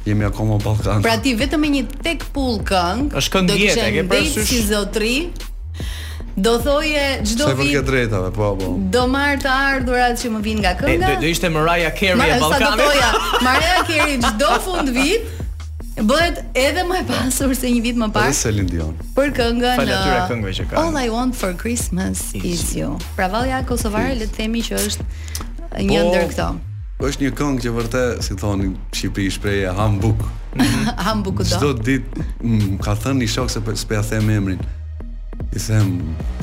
[0.09, 1.03] jemi akoma ballkan.
[1.05, 3.09] Pra ti vetëm me një tek pull këng.
[3.19, 4.35] Është këngë e ke parasysh.
[4.35, 5.15] Do të si zotri.
[6.39, 7.51] Do thoje çdo vit.
[7.51, 8.69] Sa vjen drejtave, po po.
[8.95, 11.09] Do marr të ardhurat që më vijnë nga kënga.
[11.17, 13.19] Do, do ishte Maria Carey e ballkanit.
[13.47, 15.35] Maria Carey çdo fund vit
[15.99, 18.55] bëhet edhe më e pasur se një vit më parë.
[19.19, 19.75] Për këngën.
[19.83, 20.85] Falë atyre uh, këngëve që kanë.
[20.85, 22.95] All I want for Christmas is you.
[23.19, 25.47] Pra valla Kosovare le të themi që është po,
[25.79, 26.47] Një ndër këto
[27.07, 30.25] është një këngë që vërtet, si thonë, Shqipëri shprej e hambuk.
[31.07, 31.51] Hambuku do.
[31.53, 32.27] Çdo ditë
[32.83, 34.59] ka thënë një shok se s'po ja them emrin.
[35.55, 35.93] I them,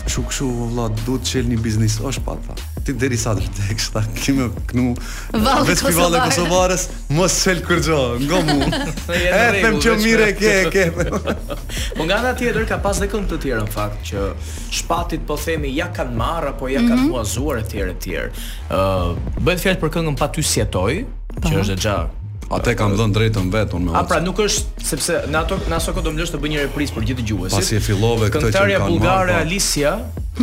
[0.07, 3.95] "Çu kshu vëlla, duhet të çelni biznes, është pa ta." Ti deri sa të tekst
[3.95, 4.91] ta kimë knu
[5.33, 6.83] vetë pivale kosovares
[7.17, 8.67] mos sel kurjo ngomu
[9.15, 13.39] e them që mire ke ke po nga ana tjetër ka pas dhe këngë të
[13.47, 14.25] tjera në fakt që
[14.83, 17.65] shpatit po themi ja kanë marr apo ja kanë muazuar mhm.
[17.65, 20.91] etj etj ë bëhet fjalë për këngën pa ty sjetoj
[21.39, 21.55] që po.
[21.63, 21.97] është deja
[22.53, 23.93] Atë kam dhënë drejtën vetun me.
[23.97, 26.95] A pra nuk është sepse në ato në ato do mlesh të bëj një reprizë
[26.97, 27.57] për gjithë dëgjuesit.
[27.57, 29.47] Pasi e fillove këtë që kanë bullgare marrë, po.
[29.49, 29.93] Alicia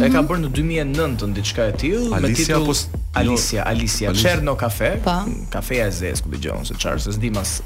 [0.02, 2.82] e ka bërë në 2009 diçka e tillë me titull pos...
[2.88, 5.18] Jo, Alicia, Alicia, Alicia, Cherno Cafe, pa.
[5.52, 7.58] kafeja e Zezë, ku dhe gjohën, se Charles, e s'di mas,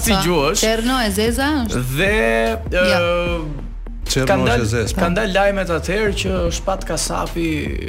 [0.00, 0.62] si gjuhësh.
[0.64, 1.50] Cherno e Zeza?
[1.68, 2.08] Dhe,
[4.04, 5.06] Ka dalë, po.
[5.16, 7.46] dalë lajmet atëherë që Shpat Kasapi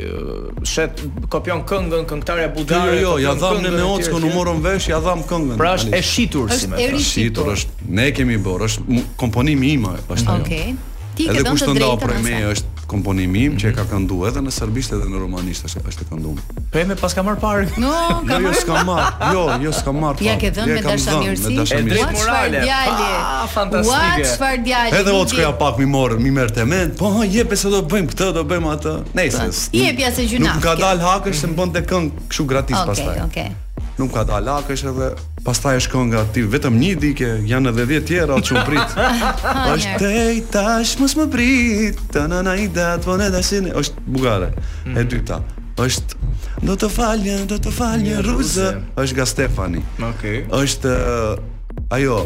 [0.07, 1.01] uh, shet
[1.33, 2.95] kopjon këngën këngëtarja Budare.
[3.01, 5.59] Jo, jo, ja dham në Meocku, nuk morëm vesh, ja dham këngën.
[5.59, 6.91] Pra është e shitur si më thënë.
[6.95, 10.41] Është e shitur, është ne kemi bërë, është komponimi im ajo pastaj.
[10.45, 10.65] Okej.
[10.71, 11.35] Ti të drejtë.
[11.35, 13.59] Edhe kushtonda për me është komponimi mm -hmm.
[13.61, 13.91] që e ka mhm.
[13.91, 16.23] këndu edhe në serbisht edhe në romanisht është është e Për
[16.71, 17.63] Po më pas ka marrë parë.
[17.83, 17.91] Jo,
[18.27, 19.05] ka Jo, jo s'ka marr.
[19.33, 20.23] Jo, jo s'ka marr.
[20.23, 21.45] Ja ke dhënë me dashamirësi.
[21.45, 21.89] E dashamirësi.
[21.89, 22.59] Drejt morale.
[22.65, 23.11] Djali.
[23.17, 23.97] Ah, fantastike.
[23.97, 24.97] Ua, çfarë djali.
[24.99, 26.97] Edhe o çka ja pak mi morë, mi merr tement.
[26.97, 28.95] Po, ha, jep se do bëjmë këtë, do bëjmë atë.
[29.13, 29.37] Nejse.
[29.37, 29.51] Pra,
[29.81, 30.53] jep ja se gjuna.
[30.53, 33.11] Nuk ka dal hakësh se mbonte këngë Këshu gratis pastaj.
[33.11, 33.64] Okej, okej
[33.99, 35.09] nuk ka dalë është edhe
[35.45, 38.97] pastaj është kënga ti vetëm një dike janë edhe 10 tjera që u prit.
[39.75, 42.01] Është te tash mos më prit.
[42.11, 44.49] Ta na na i dat vone po dashin është bugare.
[44.85, 45.07] E mhm.
[45.11, 45.39] dyta
[45.75, 46.25] është
[46.65, 48.67] do të falje, do të falje ruzë.
[49.01, 49.83] Është Gastefani.
[49.99, 50.45] Okej.
[50.45, 50.63] Okay.
[50.63, 52.19] Është eh, ajo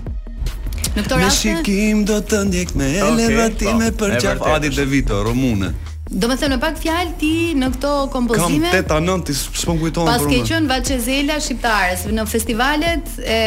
[0.94, 4.70] Në këtë rast, me shikim do të ndjek me elevati okay, me përqaf po, Adi
[4.76, 5.72] De Vito, Romune.
[6.12, 9.80] Do me thënë në pak fjalë ti në këto kompozime Kam teta nënti, s'po më
[9.86, 12.02] kujtonë Pas ke qënë Vacezela Shqiptarës.
[12.12, 13.38] Në festivalet e,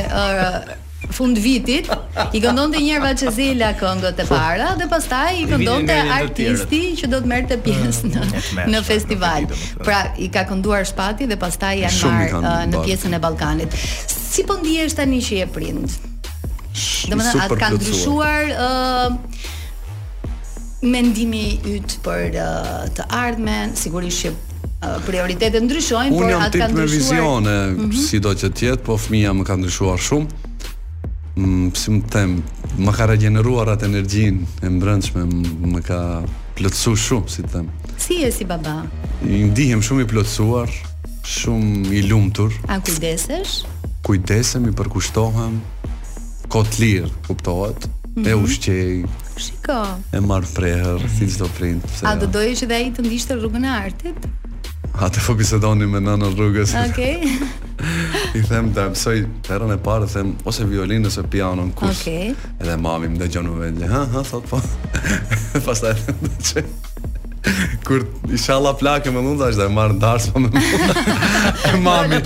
[0.20, 0.70] or,
[1.14, 1.90] fund vitit
[2.38, 6.82] I këndon të njerë Vacezela këngët e para Dhe pas taj i këndon të artisti
[7.02, 8.14] që do të merë të pjesë mm,
[8.62, 9.50] në, në festival
[9.82, 13.74] Pra i ka kënduar shpati dhe pas taj janë marë uh, në pjesën e Balkanit
[14.14, 15.98] Si po ndihesh tani që je prind?
[17.10, 18.54] Dhe me thënë, atë kanë ndryshuar...
[18.54, 19.20] Uh,
[20.84, 26.72] mendimi yt për uh, të ardhmen, sigurisht që uh, prioritetet ndryshojnë, por atë kanë ndryshuar.
[26.72, 27.92] Unë jam tip me vizione, mhm.
[28.08, 30.50] sido që të jetë, po fëmia më ka ndryshuar shumë.
[31.34, 32.36] Mm, si më them,
[32.86, 35.24] më ka regeneruar atë energjinë e mbrëndshme,
[35.74, 36.00] më ka
[36.60, 37.70] plëtsu shumë, si të them.
[38.04, 38.76] Si e si baba?
[39.24, 40.70] I ndihem shumë i plëtsuar,
[41.40, 42.52] shumë i lumtur.
[42.70, 43.64] A kujdesesh?
[44.06, 45.56] Kujdesem, i përkushtohem,
[46.54, 48.28] kot lirë, kuptohet, mm -hmm.
[48.30, 48.44] e mhm.
[48.44, 49.06] ushqej,
[49.36, 49.98] Shiko.
[50.12, 51.32] E marr prehër, si mhm.
[51.34, 51.84] çdo print.
[52.04, 52.20] A jo?
[52.20, 54.26] do doish edhe ai të ndishte rrugën e artit?
[54.94, 55.44] A të fobi
[55.90, 56.74] me nënën rrugës.
[56.84, 57.16] Okej.
[57.18, 57.38] Okay.
[58.38, 62.00] I them të apsoj të erën e parë, them ose violinë, ose piano në kush.
[62.04, 62.30] Okej.
[62.30, 62.58] Okay.
[62.60, 64.60] Edhe mami më dhe gjonë me dhe, ha, ha, thot po.
[65.66, 65.96] Pas të
[66.50, 66.66] që.
[67.84, 71.66] Kur inshallah la plakë po me mund, thasht dhe marrë në darës me mund.
[71.68, 72.20] E mami,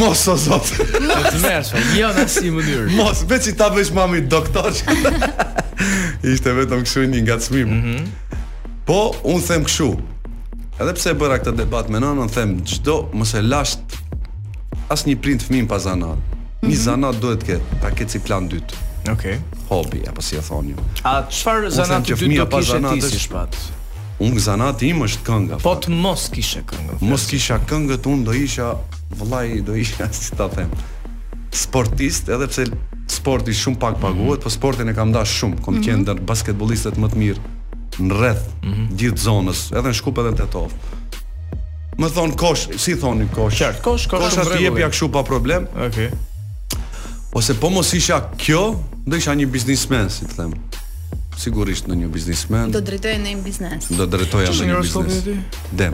[0.00, 0.70] mos o zot.
[0.78, 1.74] Mos, mos, mos, mos, mos, mos,
[3.26, 7.68] mos, mos, mos, mos, mos, ishte vetëm kështu një ngacmim.
[7.68, 8.02] Mm -hmm.
[8.86, 9.88] Po, un them kështu.
[10.80, 13.76] Edhe pse e bëra këtë debat me nënën, them çdo mos e lash
[15.06, 16.16] një print fëmin pa zanat.
[16.16, 16.68] Mm -hmm.
[16.68, 16.82] Një mhm.
[16.84, 18.74] zanat duhet të ketë, ta ketë si plan dytë.
[19.10, 19.14] Okej.
[19.14, 19.36] Okay.
[19.68, 20.76] Hobi apo si e thonë ju.
[21.04, 23.56] A çfarë zanat dytë do të kishe ti si shpat?
[24.22, 25.56] Unë zanati im është kënga.
[25.62, 26.98] Po të mos kishe këngë.
[27.00, 28.74] Mos kisha këngët, unë do isha
[29.18, 30.70] vëllai, do isha si ta them
[31.52, 32.64] sportist, edhe pse
[33.10, 34.42] sporti shumë pak paguhet, mm -hmm.
[34.42, 35.84] po sportin e kam dashur shumë, kam mhm.
[35.84, 36.14] qenë mm -hmm.
[36.14, 37.38] ndër basketbollistët më të mirë
[38.00, 38.88] në rreth mm -hmm.
[38.96, 40.72] gjithë zonës, edhe në Shkup edhe në Tetov.
[41.98, 43.58] Më thon kosh, si thonin kosh.
[43.58, 45.66] Qart, kosh, kosh, kosh ti jep ja kështu pa problem.
[45.76, 45.86] Okej.
[45.88, 46.08] Okay.
[47.32, 48.76] Ose po mos isha kjo,
[49.06, 50.52] do isha një biznesmen, si të them.
[51.38, 52.70] Sigurisht në një biznesmen.
[52.70, 53.88] Do drejtoja në një biznes.
[53.98, 55.24] Do drejtoja në një biznes.
[55.72, 55.92] Dem.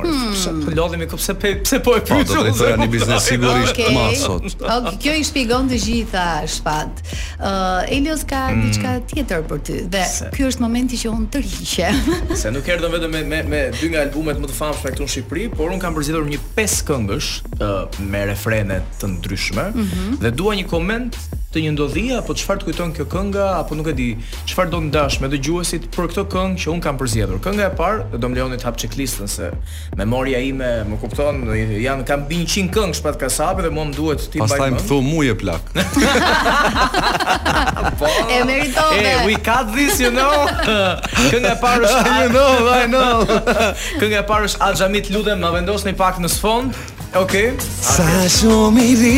[0.00, 0.64] Hmm.
[0.64, 2.28] Po- Lodhi me kupse pse po e po, pyet.
[2.32, 3.94] Do të thoya një po biznes sigurisht okay.
[3.94, 4.46] më sot.
[4.56, 6.24] Okay, kjo i shpjegon të gjitha
[6.54, 7.02] shpat.
[7.38, 8.62] Uh, Elios ka hmm.
[8.66, 11.90] diçka tjetër për ty dhe ky është momenti që unë tërhiqe.
[12.44, 15.12] se nuk erdhon vetëm me me me dy nga albumet më të famshme këtu në
[15.16, 17.70] Shqipëri, por un kam përzgjedhur një pesë këngësh uh,
[18.08, 20.18] me refrene të ndryshme mm -hmm.
[20.24, 21.18] dhe dua një koment
[21.52, 24.06] të një ndodhi apo çfarë të kujton kjo kënga apo nuk e di
[24.50, 27.40] çfarë do të ndash me dëgjuesit për këtë këngë që un kam përzgjedhur.
[27.44, 29.50] Kënga e parë do më lejoni të hap checklistën se
[30.00, 31.42] memoria ime më kupton
[31.82, 33.30] janë kam 100 këngë shpat ka
[33.66, 34.54] dhe mua më duhet ti bëj.
[34.54, 35.70] Pastaj më thu mua e plak.
[38.00, 38.08] po.
[38.08, 39.04] E meritove.
[39.04, 40.48] Hey, we cut this, you know.
[41.32, 43.28] Kënga e parë është you know, I know.
[44.00, 46.76] Kënga e parë është Axhamit lutem ma vendosni pak në sfond.
[47.12, 47.52] Okej.
[47.52, 47.56] Okay.
[47.84, 48.08] Sa
[48.40, 49.16] shumë i di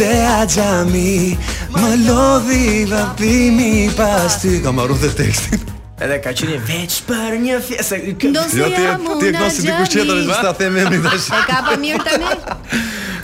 [0.00, 1.36] dhe a gjami
[1.78, 5.60] Më lodhi vapimi pas ty Ka marru dhe tekstin
[6.04, 7.96] Edhe ka qenë veç për një fjesë.
[8.22, 9.18] Do të jo, jam unë.
[9.20, 10.52] Ti e kosi diku tjetër, do ta
[11.10, 11.26] tash.
[11.34, 12.30] E ka pa mirë tani.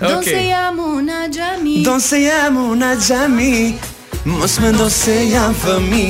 [0.05, 1.77] Do se jam unë a xhami.
[1.89, 3.59] Do se jam unë a xhami.
[4.29, 4.91] Mos më ndo
[5.33, 6.07] jam fëmi.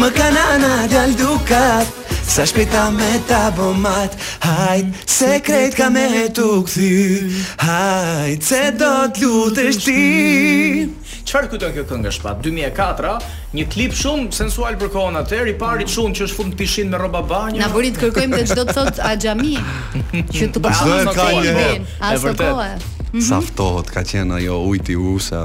[0.00, 2.00] Më kanana ana dal dukat.
[2.26, 8.62] Sa shpita me ta bo mat Hajt, se krejt ka me tu këthy Hajt, se
[8.80, 10.86] do t'lut e shti
[11.28, 12.40] Qfar këtë kjo këngë shpat?
[12.46, 13.12] 2004
[13.56, 17.00] një klip shumë sensual për kohën atër I parit shumë që është fund pishin me
[17.02, 19.54] roba banjë Na bërit kërkojmë dhe qdo të thot a gjami
[20.32, 23.24] Që të bërë në kohën Asë të kohën mhm.
[23.28, 25.44] Saftohët, ka qenë ajo ujti usa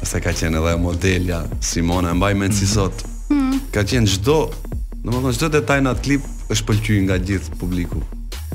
[0.00, 3.64] Ase ka qenë edhe modelja Simona, mbaj me sot mhm.
[3.76, 4.38] Ka qenë gjdo
[5.06, 8.00] Do më thonë, qdo detaj në atë klip është pëlqyë nga gjithë publiku.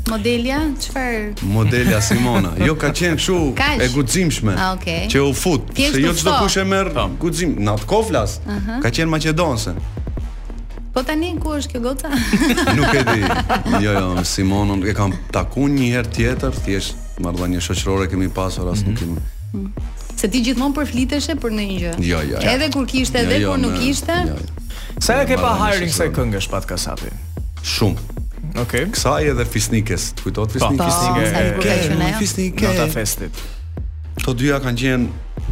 [0.10, 1.14] Modelja, qëfar?
[1.47, 2.49] Modelja Simona.
[2.68, 3.36] Jo, ka qenë këshu
[3.80, 4.58] e guzimshme.
[4.58, 5.06] A, ah, okay.
[5.12, 5.70] Që u fut.
[5.80, 7.56] Se jo qdo kush e merë guzim.
[7.64, 8.82] Në atë koflas, uh -huh.
[8.84, 9.76] ka qenë Macedonse.
[10.93, 12.10] Po tani ku është kjo goca?
[12.80, 13.20] Nuk e di.
[13.88, 18.80] Jo, jo, Simona e kam takuar një herë tjetër, thjesht një shoqërore kemi pasur as
[18.86, 18.99] nuk mhm.
[18.99, 19.72] kemi.
[20.20, 21.91] Se ti gjithmonë përfliteshe për ndonjë gjë.
[22.12, 22.38] Jo, jo.
[22.43, 22.49] jo.
[22.54, 24.61] Edhe kur kishte, edhe jo, jo, kur nuk ishte Jo, jo.
[25.02, 27.10] Sa ke pa hiring sa këngësh pat kasapi?
[27.66, 27.97] Shumë.
[28.62, 28.62] Okej.
[28.62, 28.84] Okay.
[28.93, 30.04] Kësaj edhe fisnikës.
[30.14, 30.89] Të kujtohet fisnikë.
[31.58, 32.12] Fisnikë.
[32.22, 32.66] Fisnikë.
[32.70, 33.41] Nota festit.
[34.20, 35.47] Këto dyja kanë qenë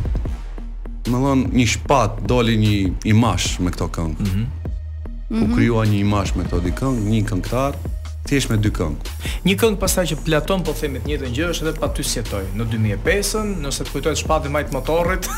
[1.09, 2.75] më dhon një shpat doli një
[3.09, 4.17] imazh me këto këngë.
[4.21, 4.45] Mm -hmm.
[5.33, 5.55] U mhm.
[5.57, 7.73] krijua një imazh me këto dy këngë, një këngëtar,
[8.29, 9.17] thjesht me dy këngë.
[9.47, 12.41] Një këngë pastaj që Platon po themi të njëjtën gjë është edhe pa ty sjetoj
[12.59, 15.27] në 2005-ën, nëse të kujtohet shpatë majt motorrit.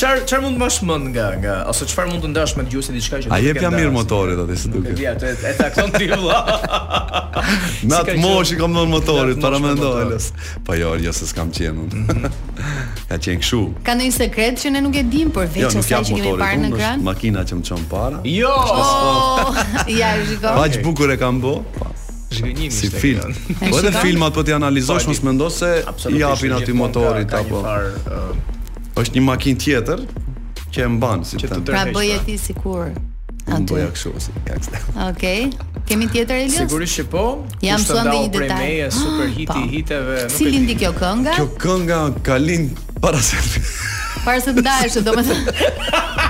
[0.00, 2.96] Çfar çfarë mund të mësh mend nga nga ose çfarë mund të ndash me dëgjuesit
[2.96, 5.00] diçka që A jep jam mirë motorit aty si duket.
[5.00, 6.38] Ja, atë e takon ti vëlla.
[7.88, 10.28] Në atë moshë kam dhënë motorit para mendoles.
[10.66, 12.24] Po jo, jo se s'kam qenë unë.
[13.10, 13.60] Ka qenë kshu.
[13.86, 16.60] Ka ndonjë sekret që ne nuk e dim për veç jo, asaj që kemi parë
[16.64, 17.02] në Gran?
[17.06, 18.20] Makina që më çon para.
[18.28, 18.50] Jo.
[18.50, 19.60] Oh,
[19.90, 20.54] ja, shikoj.
[20.60, 21.54] Vaj bukur e kam Rambo.
[21.78, 21.86] Po.
[22.70, 23.30] si film.
[23.70, 25.68] Po edhe filmat po ti analizosh mos mendos se
[26.14, 27.62] i japin aty motorit apo.
[27.62, 28.34] Uh,
[29.00, 30.00] Është një makinë tjetër
[30.74, 31.70] që e mban si të tërheq.
[31.70, 32.26] Pra bëje pra.
[32.26, 33.68] ti sikur aty.
[33.70, 34.34] Bëja kështu si
[35.06, 35.46] Okej.
[35.88, 36.58] Kemi tjetër Elios?
[36.66, 37.22] Sigurisht që po.
[37.64, 38.58] Jam thënë një detaj.
[38.66, 39.60] Meje super i po.
[39.76, 40.18] hiteve.
[40.34, 41.38] Si lindi kjo kënga?
[41.38, 43.38] Kjo kënga ka lind para se.
[44.26, 46.28] Para se të ndajesh, domethënë.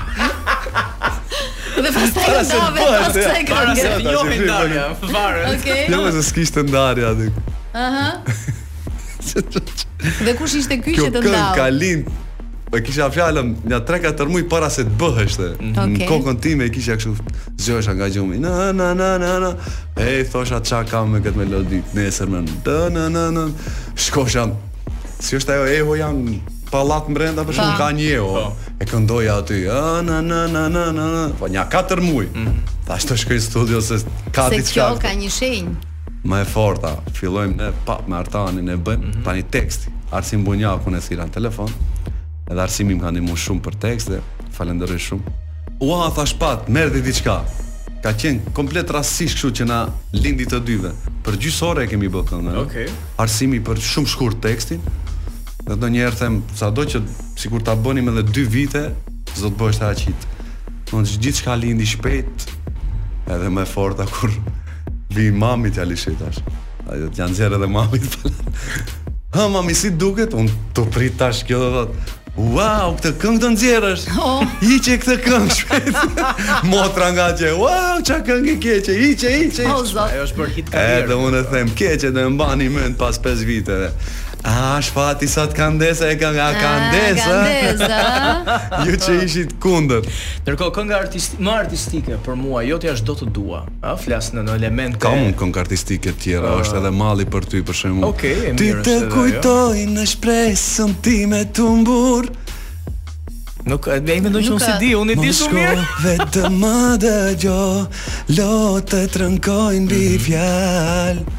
[1.81, 3.51] dhe pastaj ndave, pastaj kanë.
[3.55, 5.45] Para se të njohin ndarja, fare.
[5.51, 5.61] Okej.
[5.61, 5.83] Okay.
[5.93, 7.29] Jo, se s'kishte ndarja aty.
[7.85, 8.07] Aha.
[10.25, 11.31] dhe kush ishte ky që të ndau?
[11.31, 12.09] Kjo ka lind.
[12.71, 15.49] E kisha fjalën nja 3-4 muaj para se të bëhesh te.
[15.59, 15.93] Mhm.
[15.97, 17.15] Në kokën time e kisha kështu
[17.65, 18.39] zgjohesha nga gjumi.
[18.43, 19.51] Na na na na na.
[19.99, 22.45] E thosha ça kam me këtë melodi nesër më.
[22.65, 23.45] Na na na na.
[23.95, 24.47] Shkosha.
[25.21, 26.17] Si është ajo Evo jam
[26.71, 27.63] pallat mbrenda për po po.
[27.63, 28.27] shkak ka njëo.
[28.27, 28.71] Po.
[28.81, 29.59] E këndoja aty.
[30.03, 31.29] Na na na na na.
[31.39, 32.27] Po nja katër muj.
[32.35, 32.57] Mm.
[32.87, 33.99] Tash të shkoj studio se
[34.31, 34.65] ka diçka.
[34.65, 35.73] Se kjo ka një shenjë.
[36.25, 39.23] Më e forta, fillojmë ne pap me Artanin e bën mhm.
[39.25, 39.87] tani tekst.
[40.11, 41.69] Arsim Bunjaku e thira në telefon.
[42.51, 44.21] Edhe Arsim më ka ndihmuar shumë për tekst dhe
[44.57, 45.31] falenderoj shumë.
[45.79, 47.41] Ua thash pat, merdi diçka.
[48.03, 49.79] Ka qen komplet rastish kështu që na
[50.13, 50.91] lindi të dyve.
[51.25, 52.53] Për gjysore e kemi bërë këndë.
[52.63, 52.85] Okej.
[52.85, 52.99] Okay.
[53.17, 54.81] Arsimi për shumë shkurt tekstin,
[55.71, 56.99] Dhe do njerë them, sa do që
[57.39, 58.81] si kur ta bënim edhe dy vite,
[59.37, 60.25] zdo të bësh të aqit.
[60.91, 62.47] Në në gjithë shka lindi shpejt,
[63.31, 64.33] edhe me forta kur
[65.15, 66.41] vi mami t'ja lishitash.
[66.91, 68.39] A jo t'ja nxerë edhe mami t'pële.
[69.31, 70.33] Ha, mami, si duket?
[70.35, 71.83] Unë të prit tash kjo dhe dhe
[72.35, 74.03] Wow, këtë këngë të nxjerrësh.
[74.27, 74.41] Oh.
[74.59, 76.17] Hiqe këtë këngë shpejt.
[76.73, 79.69] Motra nga që, wow, ç'a këngë keqe, hiqe, hiqe.
[79.71, 81.07] Oh, Ajo është për hit karrierë.
[81.07, 83.93] Edhe unë e them keqe, do e mbani mend pas 5 viteve.
[84.41, 87.97] A, shpati kanë desa e kënga kandese A, kandese,
[88.87, 90.07] Ju që ishit kundët
[90.47, 94.39] Nërko, kënga artisti, më artistike për mua, jo t'ja është do të dua A, flasë
[94.39, 96.61] në në elemente Ka mund kënga artistike tjera, ah.
[96.63, 99.91] është edhe mali për ty për shumë Ok, e mirë është Ti të kujtoj jo.
[99.97, 102.29] në shpresën ti me të mbur
[103.69, 106.01] Nuk, e me ndonë që unë si di, unë i di shumë mirë Më shko,
[106.07, 107.59] vetë më dëgjo
[108.39, 111.37] Lotë të trënkojnë bifjallë mhm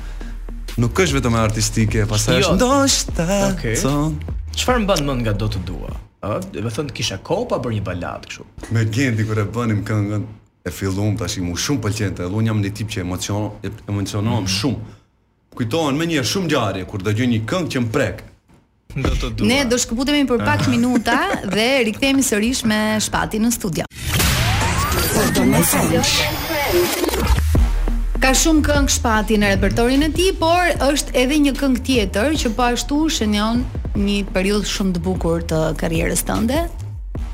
[0.81, 2.55] nuk është vetëm artistike, pastaj është jo.
[2.57, 3.55] ndoshta.
[4.53, 5.93] Çfarë më mend nga do të dua?
[6.23, 8.45] Ëh, do të thonë kisha kohë pa bërë një balad kështu.
[8.73, 10.23] Me Gendi kur e bënim këngën,
[10.65, 14.27] e filluam tash i mu shumë pëlqente, edhe un jam një tip që emocion emocionohem
[14.27, 14.59] mm -hmm.
[14.59, 14.79] shumë.
[15.57, 18.17] Kujtohen më një shumë gjarje kur dëgjoj një këngë që më prek.
[18.97, 19.47] Do të dua.
[19.49, 20.69] Ne do shkëputemi për pak ah.
[20.69, 21.17] minuta
[21.55, 23.85] dhe rikthehemi sërish me shpatin në studio
[28.23, 32.53] ka shumë këngë shpati në repertorin e ti, por është edhe një këngë tjetër që
[32.55, 33.65] po ashtu shënjon
[33.99, 36.63] një periudhë shumë të bukur të karrierës tënde.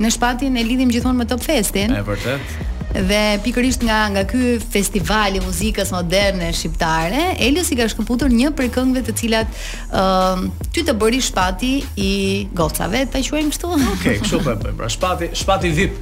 [0.00, 1.92] Në shpatin e lidhim gjithmonë me Top Festin.
[1.92, 2.58] E vërtet
[3.02, 8.50] dhe pikërisht nga nga ky festival i muzikës moderne shqiptare, Elios i ka shkëputur një
[8.58, 11.72] prej këngëve të cilat ë uh, ty të bëri shpati
[12.04, 12.10] i
[12.58, 13.72] gocave, ta quajmë kështu.
[13.74, 14.76] Okej, okay, kështu po e bëjmë.
[14.80, 15.98] Pra shpati, shpati VIP.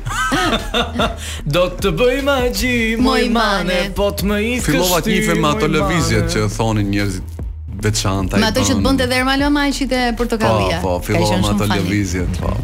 [1.56, 4.70] Do të bëj magji, moj mane, po të më ikësh ti.
[4.70, 7.32] Fillova të nifem me ato lëvizjet që thonin njerëzit
[7.76, 11.36] Me ato që të bënd të dherma lëma e që po, portokallia Po, po, fillova
[11.42, 12.54] me ato lëvizjet Po,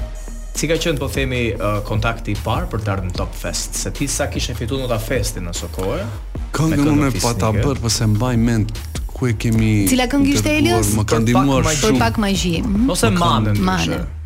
[0.52, 3.78] Si ka qenë po themi uh, kontakti i parë për të ardhur në Top Fest?
[3.80, 6.02] Se ti sa kishe fituar nota festi në Sokoe?
[6.02, 6.48] kohë?
[6.58, 8.74] Këngën unë pa ta bër, po se mbaj mend
[9.14, 10.90] ku e kemi Cila këngë ishte Elios?
[10.92, 11.00] Mhm.
[11.00, 12.52] Më ka ndihmuar shumë për pak magji.
[12.92, 13.56] Ose Manë.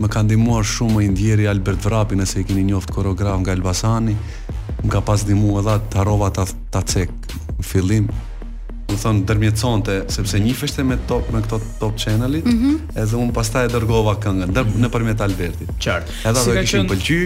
[0.02, 4.18] Më ka ndihmuar shumë Indieri Albert Vrapi, nëse e keni njoft koreograf nga Elbasani.
[4.82, 7.14] Më ka pas ndihmuar edhe Tarova ta, ta cek
[7.60, 8.10] në fillim.
[8.90, 13.02] Më thonë dërmjetësonte sepse një fishte me top me këto top channelit, mm -hmm.
[13.02, 15.72] edhe un pastaj e dërgova këngën nëpërmjet Albertit.
[15.86, 16.18] Qartë.
[16.22, 17.24] Edhe do si kishin pëlqyr,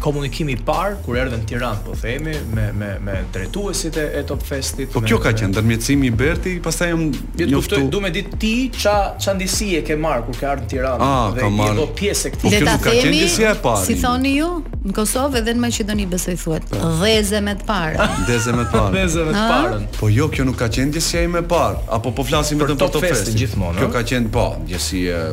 [0.00, 4.22] komunikimi i parë kur erdhen në Tiranë, po themi me me me drejtuesit e, e
[4.26, 4.90] Top Festit.
[4.94, 7.82] Po me, kjo ka qenë ndërmjetësimi i Berti, pastaj jam një ftu.
[7.92, 11.08] Do me ditë ti ç'a ç'a ndjesi e ke marr kur ke ardhur në Tiranë
[11.08, 12.46] ah, dhe i do pjesë këtij.
[12.46, 13.84] Po kjo ka qenë ndjesia e parë.
[13.90, 14.50] Si thoni ju,
[14.90, 16.92] në Kosovë edhe në Maqedoni besoi thuhet, po.
[17.02, 18.10] dheze me të parë.
[18.30, 18.92] Dheze me të parë.
[18.96, 19.54] Dheze me të ah.
[19.54, 19.80] parë.
[19.98, 22.94] Po jo, kjo nuk ka qenë ndjesia ime e parë, apo po flasim vetëm për
[22.96, 23.82] Top Festin gjithmonë.
[23.84, 25.26] Kjo ka qenë po, ndjesia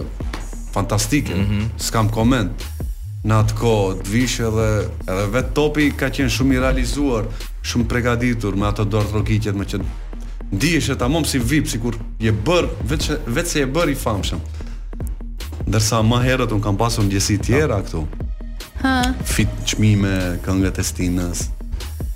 [0.75, 1.81] fantastike, mm -hmm.
[1.81, 2.67] s'kam koment
[3.27, 4.67] në atë kohë të vishë edhe,
[5.11, 7.25] edhe vetë topi ka qenë shumë i realizuar,
[7.67, 9.81] shumë pregaditur me ato dorë rogiqet me që
[10.55, 14.39] ndihesh ta mom si VIP sikur je bër vetë vetë se je bër i famshëm.
[15.67, 18.05] Ndërsa më herët un kam pasur ndjesi tjera këtu.
[18.83, 18.95] Hë.
[19.33, 20.15] Fit çmime
[20.45, 20.85] këngët e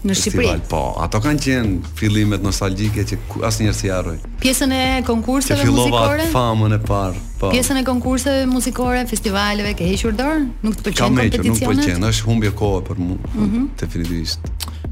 [0.07, 0.61] në Shqipëri.
[0.69, 4.15] Po, ato kanë qenë fillimet nostalgjike që asnjëherë si harroj.
[4.41, 7.21] Pjesën e konkurseve që fillova Fillova famën e parë.
[7.41, 7.51] Po.
[7.53, 10.39] Pjesën e konkurseve muzikore, festivaleve ke hequr dorë?
[10.65, 11.51] Nuk të pëlqen kompeticionet?
[11.53, 13.33] nuk pëlqen, është humbje kohë për mua.
[13.35, 13.67] Mm -hmm.
[13.79, 14.51] Definitivisht.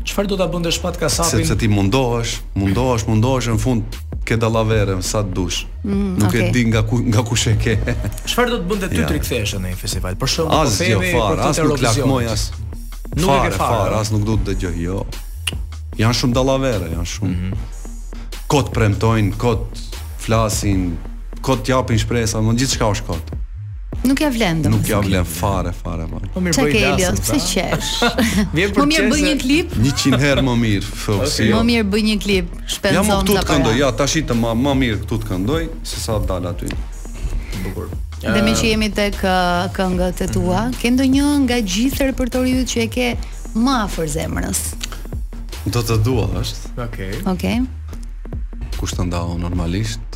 [0.09, 1.31] Çfarë do ta bëndesh pat kasapin?
[1.31, 3.83] Sepse ti mundohesh, mundohesh, mundohesh në fund
[4.25, 5.65] ke dallavere sa të dush.
[5.83, 6.49] Mm, nuk okay.
[6.49, 7.77] e di nga ku nga kush e ke.
[8.29, 9.41] Çfarë do të bënte ty ja.
[9.59, 10.15] në një festival?
[10.15, 11.11] Për shembull, po themi,
[11.67, 12.51] po lakmoj as.
[13.15, 14.79] Nuk fare, e ke fare, fare, as nuk do të dëgjoj.
[14.83, 15.01] Jo.
[15.99, 17.35] Janë shumë dallavere, janë shumë.
[17.35, 18.45] Mm -hmm.
[18.49, 19.77] Kot premtojnë, kot
[20.17, 20.97] flasin,
[21.45, 23.23] kot japin shpresa, më gjithçka është kot.
[24.03, 24.95] Nuk ja vlen domosdoshmë.
[24.95, 26.29] Nuk ja vlen fare, fare, fare.
[26.33, 27.37] Po mirë bëj Pse pra.
[27.53, 27.91] qesh?
[28.53, 29.69] Më për po mirë bëj një klip.
[29.73, 31.33] 100 herë më mirë, thosë.
[31.33, 31.47] Okay.
[31.49, 31.55] jo.
[31.57, 34.73] Më mirë bëj një klip, shpenzon ja, më këtu këndoj, ja, tashi të më, më
[34.83, 36.69] mirë këtu të këndoj, se sa dal aty.
[37.63, 37.89] Bukur.
[38.19, 39.33] Dhe me që jemi të kë,
[39.77, 40.79] këngët të tua, mm -hmm.
[40.81, 43.07] kendo një nga gjithë repertoriut që e ke
[43.55, 44.59] ma afer zemrës?
[45.65, 46.59] Do të dua, është.
[46.85, 47.13] Okej.
[47.33, 47.55] Okay.
[48.75, 48.89] Okej.
[48.97, 50.07] të ndao normalisht,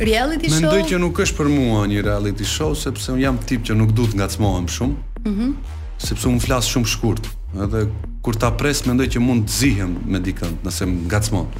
[0.00, 0.64] reality show?
[0.64, 3.92] Mendoj që nuk është për mua një reality show sepse un jam tip që nuk
[3.96, 5.02] duhet ngacmohem shumë.
[5.26, 5.36] Mhm.
[5.36, 5.52] Mm
[6.00, 7.26] sepse un flas shumë shkurt.
[7.60, 7.82] Edhe
[8.24, 11.50] kur ta pres mendoj që mund të zihem me dikën nëse më ngacmon.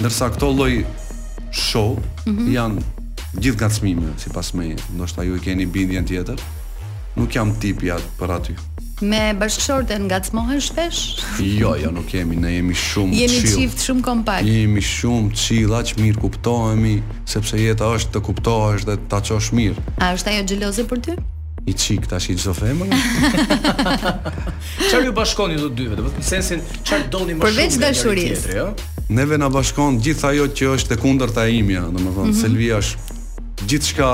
[0.00, 0.72] Ndërsa këto lloj
[1.54, 1.94] show
[2.24, 2.48] mm -hmm.
[2.56, 2.80] janë
[3.38, 6.42] gjithë ngacmime, sipas me, ndoshta ju i keni bindjen tjetër.
[7.16, 8.56] Nuk jam tipi atë për aty.
[9.02, 11.16] Me bashkëshorten ngacmohen shpesh?
[11.42, 14.46] Jo, jo, nuk kemi, ne jemi shumë Jemi çift shumë kompakt.
[14.46, 16.92] Jemi shumë qill, aq mirë kuptohemi,
[17.26, 19.82] sepse jeta është të kuptohesh dhe ta çosh mirë.
[19.98, 21.14] A është ajo xheloze për ty?
[21.66, 22.94] I çik tash i çdo femër.
[24.86, 25.96] Çfarë ju bashkoni të dyve?
[25.98, 27.50] dhe të thotë sensin çfarë doni më shumë.
[27.50, 28.56] Përveç dashurisë.
[28.60, 28.68] jo?
[29.18, 32.72] Neve na bashkon gjitha ajo që është e kundërta të imja, domethënë mm -hmm.
[32.78, 34.12] është gjithçka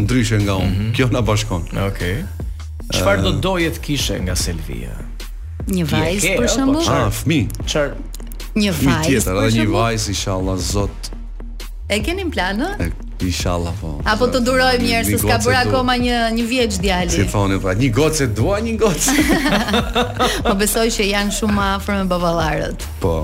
[0.00, 0.72] ndryshe nga unë.
[0.74, 0.96] Mm -hmm.
[0.96, 1.62] Kjo na bashkon.
[1.62, 1.84] Okej.
[1.88, 2.45] Okay.
[2.94, 4.94] Çfarë do doje të kishe nga Selvia?
[5.66, 6.84] Një vajz për shembull?
[6.92, 7.40] Ah, fëmi.
[7.66, 7.96] Çfarë?
[8.56, 8.84] Një vajz.
[8.86, 11.10] Një tjetër, edhe një vajz inshallah Zot.
[11.92, 12.88] E keni në plan, a?
[13.22, 13.92] Inshallah po.
[14.12, 17.14] Apo të durojmë një herë se s'ka bërë akoma një një vjeç djali.
[17.14, 19.16] Si thonë pra, një gocë dua një gocë.
[20.46, 22.86] Po besoj që janë shumë afër me bavallarët.
[23.02, 23.18] Po.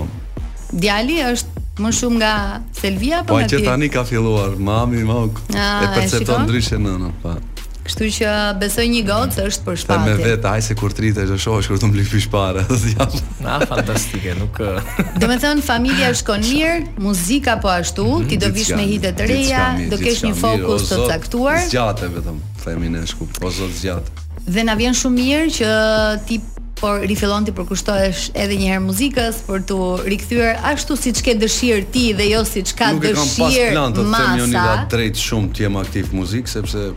[0.73, 1.51] Djali është
[1.81, 2.33] Më shumë nga
[2.77, 3.55] Selvia apo po, nga ti?
[3.57, 7.31] Po që tani ka filluar, mami, mami, ah, e percepton ndryshe nëna, po.
[7.83, 8.27] Kështu që
[8.61, 9.49] besoj një gocë mm.
[9.51, 10.11] është për shpatje.
[10.15, 12.63] Me vetë, aj se kur tritesh e shohësh kur të mbli fysh para.
[13.43, 14.61] Na fantastike, nuk.
[15.19, 19.19] do të thon familja shkon mirë, muzika po ashtu, mhm, ti do vish me hitet
[19.27, 21.59] reja, do kesh një fokus të caktuar.
[21.67, 24.13] Zgjate vetëm, themi ne shku, po zot zgjat.
[24.47, 25.75] Dhe na vjen shumë mirë që
[26.29, 26.39] ti
[26.79, 29.75] por rifillon ti përkushtohesh po edhe një herë muzikës për të
[30.07, 33.39] rikthyer ashtu siç ke dëshirë ti dhe jo siç ka dëshirë masa.
[33.43, 36.89] Nuk e kam pas plan të them joni drejt shumë të jem aktiv muzik sepse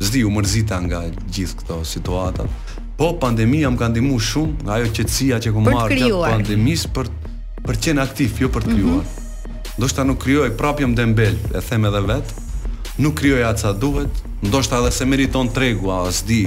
[0.00, 2.50] zdi u mërzita nga gjithë këto situatat.
[2.98, 7.10] Po pandemia më ka ndihmuar shumë nga ajo qetësia që kam marrë gjatë pandemisë për
[7.64, 9.04] për të qenë aktiv, jo për të krijuar.
[9.04, 9.60] Mm -hmm.
[9.80, 12.43] Ndoshta nuk krijoj prapë më dembel, e them edhe vetë,
[12.98, 14.10] nuk krijoj atë sa duhet,
[14.44, 16.44] ndoshta edhe se meriton tregu asdi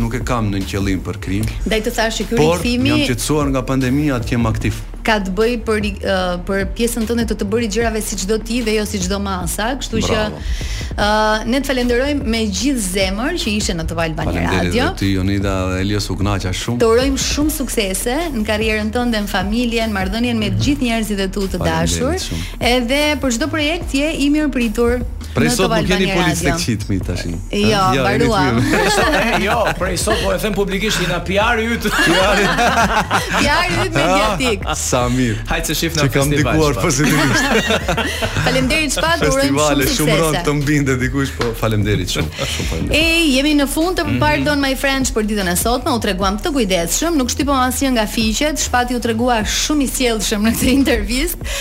[0.00, 1.46] nuk e kam në qëllim për krim.
[1.68, 4.78] Ndaj të thashë ky rikthimi, jam qetësuar nga pandemia të kem aktiv.
[5.04, 6.14] Ka të bëj për uh,
[6.46, 9.70] për pjesën tënde të të bëri gjërave si çdo ti dhe jo si çdo masa,
[9.80, 14.36] kështu që ë uh, ne të falenderojmë me gjithë zemër që ishe në Tova Albani
[14.38, 14.86] Radio.
[14.86, 16.80] Faleminderit Jonida dhe Elios u kënaqa shumë.
[16.84, 20.66] Të urojmë shumë suksese në karrierën tënde, në familjen, në marrëdhënien me të mhm.
[20.68, 22.28] gjithë njerëzit e tu të dashur.
[22.74, 25.00] Edhe për çdo projekt je i mirëpritur.
[25.34, 27.24] Prej sot nuk jeni policë tek çitmi tash.
[27.54, 28.58] Jo, mbaruam.
[28.66, 29.10] Jo,
[29.46, 31.86] jo, prej sot po e them publikisht jena PR i yt.
[32.10, 34.64] PR i yt mediatik.
[34.78, 35.44] Sa mirë.
[35.70, 36.34] të shifnë festivalin.
[36.34, 38.28] Ti kam dikuar pozitivisht.
[38.46, 39.94] Faleminderit shpat, urojmë shumë sukses.
[40.00, 42.46] shumë rond të mbinde dikush, po faleminderit shumë.
[42.54, 44.16] Shumë Ej, jemi në fund të mm.
[44.22, 48.06] pardon my friends për ditën e sotme, u treguam të kujdesshëm, nuk shtipo asnjë nga
[48.10, 51.52] fiqet, shpat ju tregua shumë i sjellshëm në këtë intervistë.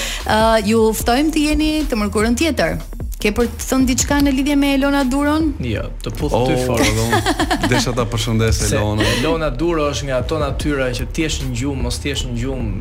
[0.71, 2.79] Ju ftojmë të jeni të mërkurën tjetër.
[3.19, 5.49] Ke për të thënë diçka në lidhje me Elona Duron?
[5.67, 7.65] Jo, të puth oh, ty fort edhe unë.
[7.67, 9.07] Desha ta përshëndes Elona.
[9.17, 12.37] Elona Duro është nga ato natyra që ti je në gjumë, mos ti je në
[12.39, 12.75] gjumë.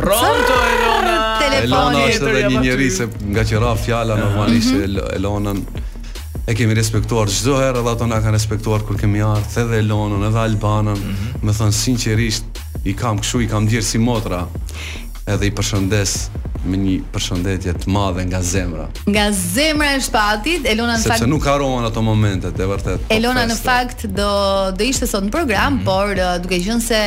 [0.00, 1.14] Pronto Elona.
[1.44, 4.96] Telefoni Elona është edhe një njerëz se nga që ra fjala normalisht uh mhm.
[4.96, 5.16] -huh.
[5.20, 5.62] Elonën
[6.50, 10.26] e kemi respektuar çdo herë edhe ato na kanë respektuar kur kemi ardhur edhe Elonën,
[10.28, 10.98] edhe Albanën.
[10.98, 11.14] Uh mhm.
[11.38, 11.44] -huh.
[11.46, 12.44] Më thon sinqerisht
[12.84, 14.46] i kam kshu, i kam djer si motra
[15.30, 16.14] edhe i përshëndes
[16.68, 18.84] me një përshëndetje të madhe nga zemra.
[19.08, 21.10] Nga zemra e shpatit, Elona në fakt.
[21.20, 23.06] Sepse nuk harrohen ato momente, e vërtet.
[23.08, 24.28] Po Elona në fakt do
[24.78, 25.84] do ishte sot në program, mm -hmm.
[25.84, 27.02] por uh, duke qenë se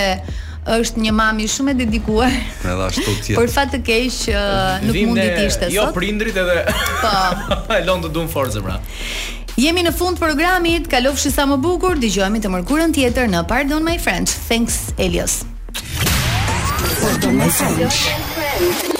[0.78, 2.32] është një mami shumë e dedikuar.
[2.74, 3.36] Edhe ashtu ti.
[3.39, 4.36] Por fat të keq uh,
[4.88, 5.89] nuk mundi të ishte jo sot.
[5.93, 6.59] Jo prindrit edhe.
[7.01, 7.18] Po.
[7.80, 8.80] Elon do duan forcë pra.
[9.57, 13.97] Jemi në fund programit, kalofshi sa më bukur, dëgjohemi të mërkurën tjetër në Pardon My
[13.99, 14.36] Friends.
[14.49, 15.41] Thanks Elias.
[17.01, 18.97] Welcome, my friends.